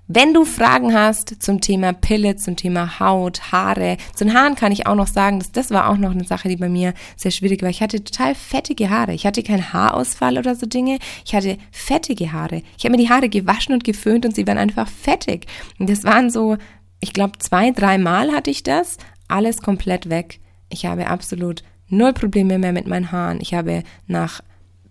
Wenn 0.08 0.34
du 0.34 0.44
Fragen 0.44 0.92
hast 0.92 1.42
zum 1.42 1.60
Thema 1.60 1.92
Pille, 1.92 2.36
zum 2.36 2.56
Thema 2.56 2.98
Haut, 2.98 3.52
Haare, 3.52 3.96
zu 4.14 4.24
den 4.24 4.34
Haaren 4.34 4.56
kann 4.56 4.72
ich 4.72 4.86
auch 4.86 4.96
noch 4.96 5.06
sagen, 5.06 5.38
dass 5.38 5.52
das 5.52 5.70
war 5.70 5.88
auch 5.88 5.96
noch 5.96 6.10
eine 6.10 6.24
Sache, 6.24 6.48
die 6.48 6.56
bei 6.56 6.68
mir 6.68 6.92
sehr 7.16 7.30
schwierig 7.30 7.62
war. 7.62 7.70
Ich 7.70 7.80
hatte 7.80 8.02
total 8.02 8.34
fettige 8.34 8.90
Haare. 8.90 9.14
Ich 9.14 9.24
hatte 9.24 9.44
keinen 9.44 9.72
Haarausfall 9.72 10.38
oder 10.38 10.56
so 10.56 10.66
Dinge. 10.66 10.98
Ich 11.24 11.34
hatte 11.34 11.56
fettige 11.70 12.32
Haare. 12.32 12.62
Ich 12.76 12.84
habe 12.84 12.96
mir 12.96 13.02
die 13.02 13.08
Haare 13.08 13.28
gewaschen 13.28 13.74
und 13.74 13.84
geföhnt 13.84 14.26
und 14.26 14.34
sie 14.34 14.46
waren 14.46 14.58
einfach 14.58 14.88
fettig. 14.88 15.46
Und 15.78 15.88
das 15.88 16.02
waren 16.02 16.30
so, 16.30 16.56
ich 17.00 17.12
glaube, 17.12 17.38
zwei, 17.38 17.70
drei 17.70 17.96
Mal 17.96 18.32
hatte 18.32 18.50
ich 18.50 18.64
das. 18.64 18.98
Alles 19.28 19.62
komplett 19.62 20.10
weg. 20.10 20.40
Ich 20.68 20.84
habe 20.84 21.06
absolut 21.06 21.62
null 21.92 22.12
Probleme 22.12 22.58
mehr 22.58 22.72
mit 22.72 22.86
meinen 22.86 23.12
Haaren. 23.12 23.40
Ich 23.40 23.54
habe 23.54 23.82
nach, 24.06 24.40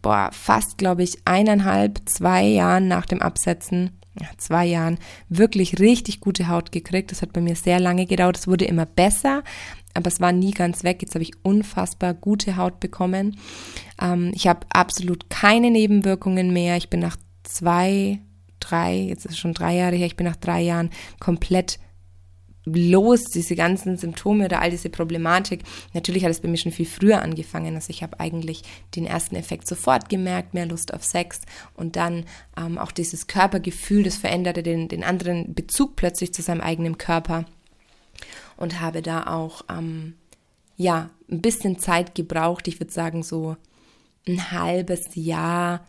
boah, 0.02 0.30
fast, 0.32 0.78
glaube 0.78 1.04
ich, 1.04 1.20
eineinhalb, 1.26 2.02
zwei 2.06 2.44
Jahren 2.44 2.88
nach 2.88 3.06
dem 3.06 3.22
Absetzen 3.22 3.92
zwei 4.38 4.66
Jahren 4.66 4.98
wirklich 5.30 5.80
richtig 5.80 6.20
gute 6.20 6.48
Haut 6.48 6.72
gekriegt. 6.72 7.12
Das 7.12 7.22
hat 7.22 7.34
bei 7.34 7.42
mir 7.42 7.56
sehr 7.56 7.80
lange 7.80 8.06
gedauert. 8.06 8.38
Es 8.38 8.48
wurde 8.48 8.66
immer 8.66 8.86
besser, 8.86 9.44
aber 9.94 10.08
es 10.08 10.20
war 10.20 10.32
nie 10.32 10.52
ganz 10.52 10.84
weg. 10.84 11.02
Jetzt 11.02 11.16
habe 11.16 11.24
ich 11.24 11.34
unfassbar 11.44 12.14
gute 12.14 12.58
Haut 12.58 12.80
bekommen. 12.80 13.38
Ähm, 14.02 14.32
ich 14.34 14.48
habe 14.48 14.66
absolut 14.70 15.30
keine 15.30 15.72
Nebenwirkungen 15.72 16.52
mehr. 16.52 16.78
Ich 16.78 16.90
bin 16.90 17.00
nach 17.00 17.18
zwei, 17.44 18.20
drei, 18.60 18.96
jetzt 18.96 19.26
ist 19.26 19.34
es 19.34 19.40
schon 19.40 19.54
drei 19.54 19.76
Jahre 19.76 19.96
her, 19.96 20.08
ich 20.08 20.18
bin 20.18 20.28
nach 20.28 20.36
drei 20.36 20.62
Jahren 20.62 20.90
komplett 21.20 21.80
los, 22.66 23.26
diese 23.26 23.56
ganzen 23.56 23.98
Symptome 23.98 24.46
oder 24.46 24.62
all 24.62 24.70
diese 24.70 24.90
Problematik. 24.90 25.64
Natürlich 25.94 26.24
hat 26.24 26.32
es 26.32 26.42
bei 26.42 26.48
mir 26.48 26.58
schon 26.58 26.72
viel 26.72 26.86
früher 26.86 27.22
angefangen. 27.22 27.76
Also 27.76 27.90
ich 27.90 28.04
habe 28.04 28.20
eigentlich 28.20 28.64
den 28.96 29.06
ersten 29.06 29.36
Effekt 29.36 29.68
sofort 29.68 30.10
gemerkt, 30.10 30.54
mehr 30.54 30.66
Lust 30.66 30.94
auf 30.94 31.04
Sex 31.04 31.42
und 31.74 31.96
dann 31.96 32.26
ähm, 32.58 32.78
auch 32.78 32.92
dieses 32.92 33.28
Körpergefühl, 33.28 34.04
das 34.04 34.18
veränderte 34.18 34.64
den, 34.64 34.88
den 34.88 35.04
anderen 35.04 35.54
Bezug 35.54 35.96
plötzlich 35.96 36.34
zu 36.34 36.42
seinem 36.42 36.62
eigenen 36.62 36.98
Körper 36.98 37.46
und 38.58 38.80
habe 38.80 39.02
da 39.02 39.28
auch, 39.28 39.64
ähm, 39.70 40.14
ja, 40.78 41.10
ein 41.30 41.42
bisschen 41.42 41.80
Zeit 41.80 42.16
gebraucht. 42.16 42.68
Ich 42.68 42.80
würde 42.80 42.92
sagen 42.92 43.24
so 43.24 43.56
ein 44.28 44.52
halbes 44.52 45.16
Jahr, 45.16 45.86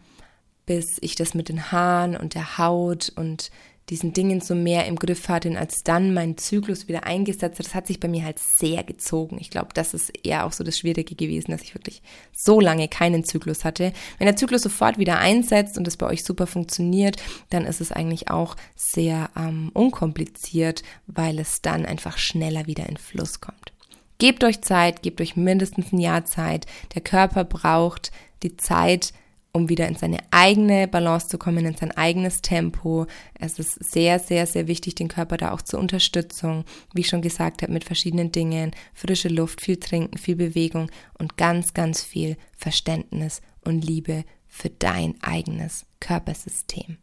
bis 0.66 0.98
ich 1.00 1.14
das 1.14 1.34
mit 1.34 1.48
den 1.48 1.72
Haaren 1.72 2.16
und 2.16 2.34
der 2.34 2.58
Haut 2.58 3.12
und 3.14 3.50
diesen 3.88 4.12
Dingen 4.12 4.40
so 4.40 4.54
mehr 4.54 4.86
im 4.86 4.96
Griff 4.96 5.28
hatte 5.28 5.42
als 5.58 5.82
dann 5.82 6.14
mein 6.14 6.38
Zyklus 6.38 6.88
wieder 6.88 7.04
eingesetzt 7.04 7.58
hat. 7.58 7.66
Das 7.66 7.74
hat 7.74 7.86
sich 7.86 8.00
bei 8.00 8.08
mir 8.08 8.24
halt 8.24 8.38
sehr 8.38 8.84
gezogen. 8.84 9.38
Ich 9.40 9.50
glaube, 9.50 9.70
das 9.74 9.92
ist 9.92 10.10
eher 10.24 10.46
auch 10.46 10.52
so 10.52 10.62
das 10.64 10.78
Schwierige 10.78 11.14
gewesen, 11.14 11.50
dass 11.50 11.62
ich 11.62 11.74
wirklich 11.74 12.02
so 12.32 12.60
lange 12.60 12.88
keinen 12.88 13.24
Zyklus 13.24 13.64
hatte. 13.64 13.92
Wenn 14.18 14.26
der 14.26 14.36
Zyklus 14.36 14.62
sofort 14.62 14.98
wieder 14.98 15.18
einsetzt 15.18 15.76
und 15.76 15.88
es 15.88 15.96
bei 15.96 16.06
euch 16.06 16.24
super 16.24 16.46
funktioniert, 16.46 17.16
dann 17.50 17.64
ist 17.64 17.80
es 17.80 17.92
eigentlich 17.92 18.30
auch 18.30 18.56
sehr 18.76 19.30
ähm, 19.36 19.70
unkompliziert, 19.74 20.82
weil 21.06 21.38
es 21.38 21.60
dann 21.60 21.84
einfach 21.84 22.18
schneller 22.18 22.66
wieder 22.66 22.88
in 22.88 22.96
Fluss 22.96 23.40
kommt. 23.40 23.72
Gebt 24.18 24.44
euch 24.44 24.62
Zeit, 24.62 25.02
gebt 25.02 25.20
euch 25.20 25.34
mindestens 25.34 25.92
ein 25.92 25.98
Jahr 25.98 26.24
Zeit. 26.24 26.66
Der 26.94 27.02
Körper 27.02 27.44
braucht 27.44 28.12
die 28.44 28.56
Zeit, 28.56 29.12
um 29.52 29.68
wieder 29.68 29.86
in 29.86 29.96
seine 29.96 30.18
eigene 30.30 30.88
Balance 30.88 31.28
zu 31.28 31.36
kommen, 31.36 31.66
in 31.66 31.76
sein 31.76 31.90
eigenes 31.92 32.40
Tempo. 32.40 33.06
Es 33.38 33.58
ist 33.58 33.84
sehr, 33.84 34.18
sehr, 34.18 34.46
sehr 34.46 34.66
wichtig, 34.66 34.94
den 34.94 35.08
Körper 35.08 35.36
da 35.36 35.52
auch 35.52 35.60
zur 35.60 35.78
Unterstützung, 35.78 36.64
wie 36.94 37.02
ich 37.02 37.08
schon 37.08 37.20
gesagt 37.22 37.62
habe, 37.62 37.72
mit 37.72 37.84
verschiedenen 37.84 38.32
Dingen, 38.32 38.72
frische 38.94 39.28
Luft, 39.28 39.60
viel 39.60 39.76
Trinken, 39.76 40.16
viel 40.16 40.36
Bewegung 40.36 40.90
und 41.18 41.36
ganz, 41.36 41.74
ganz 41.74 42.02
viel 42.02 42.36
Verständnis 42.56 43.42
und 43.62 43.84
Liebe 43.84 44.24
für 44.48 44.70
dein 44.70 45.22
eigenes 45.22 45.84
Körpersystem. 46.00 46.96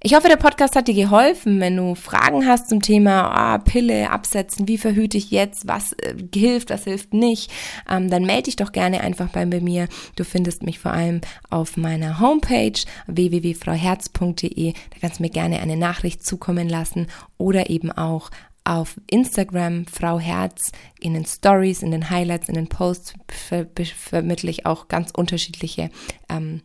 Ich 0.00 0.14
hoffe, 0.14 0.28
der 0.28 0.36
Podcast 0.36 0.76
hat 0.76 0.86
dir 0.86 0.94
geholfen. 0.94 1.58
Wenn 1.58 1.76
du 1.76 1.96
Fragen 1.96 2.46
hast 2.46 2.68
zum 2.68 2.80
Thema 2.80 3.32
ah, 3.32 3.58
Pille 3.58 4.10
absetzen, 4.10 4.68
wie 4.68 4.78
verhüte 4.78 5.18
ich 5.18 5.32
jetzt, 5.32 5.66
was 5.66 5.92
äh, 5.94 6.14
hilft, 6.32 6.70
was 6.70 6.84
hilft 6.84 7.14
nicht, 7.14 7.50
ähm, 7.90 8.08
dann 8.08 8.24
melde 8.24 8.44
dich 8.44 8.54
doch 8.54 8.70
gerne 8.70 9.00
einfach 9.00 9.28
bei 9.30 9.44
mir. 9.44 9.88
Du 10.14 10.22
findest 10.22 10.62
mich 10.62 10.78
vor 10.78 10.92
allem 10.92 11.20
auf 11.50 11.76
meiner 11.76 12.20
Homepage 12.20 12.78
www.frauherz.de. 13.08 14.72
Da 14.72 14.98
kannst 15.00 15.18
du 15.18 15.24
mir 15.24 15.30
gerne 15.30 15.58
eine 15.58 15.76
Nachricht 15.76 16.24
zukommen 16.24 16.68
lassen 16.68 17.08
oder 17.36 17.68
eben 17.68 17.90
auch 17.90 18.30
auf 18.62 19.00
Instagram 19.10 19.86
Frau 19.86 20.20
Herz 20.20 20.70
in 21.00 21.14
den 21.14 21.24
Stories, 21.24 21.82
in 21.82 21.90
den 21.90 22.08
Highlights, 22.08 22.48
in 22.48 22.54
den 22.54 22.68
Posts 22.68 23.14
ver 23.26 23.66
vermittle 23.96 24.50
ich 24.50 24.64
auch 24.64 24.86
ganz 24.86 25.10
unterschiedliche 25.10 25.90
ähm, 26.28 26.60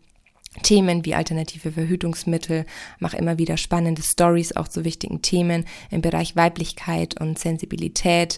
Themen 0.61 1.05
wie 1.05 1.15
alternative 1.15 1.71
Verhütungsmittel, 1.71 2.65
mache 2.99 3.17
immer 3.17 3.37
wieder 3.37 3.57
spannende 3.57 4.03
Stories 4.03 4.55
auch 4.55 4.67
zu 4.67 4.85
wichtigen 4.85 5.21
Themen 5.21 5.65
im 5.89 6.01
Bereich 6.01 6.35
Weiblichkeit 6.35 7.19
und 7.19 7.39
Sensibilität 7.39 8.37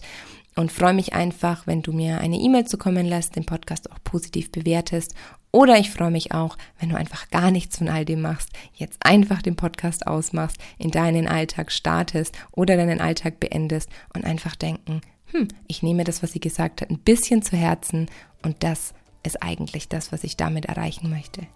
und 0.54 0.72
freue 0.72 0.94
mich 0.94 1.12
einfach, 1.12 1.66
wenn 1.66 1.82
du 1.82 1.92
mir 1.92 2.18
eine 2.20 2.38
E-Mail 2.38 2.66
zukommen 2.66 3.06
lässt, 3.06 3.36
den 3.36 3.44
Podcast 3.44 3.92
auch 3.92 3.98
positiv 4.02 4.50
bewertest 4.50 5.14
oder 5.52 5.78
ich 5.78 5.90
freue 5.90 6.10
mich 6.10 6.32
auch, 6.32 6.56
wenn 6.78 6.90
du 6.90 6.96
einfach 6.96 7.30
gar 7.30 7.50
nichts 7.50 7.78
von 7.78 7.88
all 7.88 8.04
dem 8.04 8.20
machst, 8.20 8.50
jetzt 8.74 8.98
einfach 9.00 9.40
den 9.40 9.56
Podcast 9.56 10.06
ausmachst, 10.06 10.58
in 10.78 10.90
deinen 10.90 11.28
Alltag 11.28 11.72
startest 11.72 12.36
oder 12.52 12.76
deinen 12.76 13.00
Alltag 13.00 13.40
beendest 13.40 13.88
und 14.14 14.24
einfach 14.24 14.56
denken, 14.56 15.00
hm, 15.30 15.48
ich 15.66 15.82
nehme 15.82 16.04
das, 16.04 16.22
was 16.22 16.32
sie 16.32 16.40
gesagt 16.40 16.80
hat, 16.80 16.90
ein 16.90 16.98
bisschen 16.98 17.42
zu 17.42 17.56
Herzen 17.56 18.10
und 18.42 18.62
das 18.62 18.92
ist 19.22 19.42
eigentlich 19.42 19.88
das, 19.88 20.12
was 20.12 20.24
ich 20.24 20.36
damit 20.36 20.66
erreichen 20.66 21.10
möchte. 21.10 21.46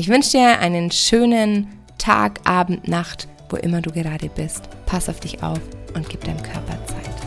Ich 0.00 0.08
wünsche 0.08 0.30
dir 0.30 0.60
einen 0.60 0.92
schönen 0.92 1.66
Tag, 1.98 2.38
Abend, 2.44 2.86
Nacht, 2.86 3.26
wo 3.48 3.56
immer 3.56 3.80
du 3.82 3.90
gerade 3.90 4.28
bist. 4.28 4.68
Pass 4.86 5.08
auf 5.08 5.18
dich 5.18 5.42
auf 5.42 5.58
und 5.94 6.08
gib 6.08 6.22
deinem 6.22 6.40
Körper 6.40 6.78
Zeit. 6.86 7.17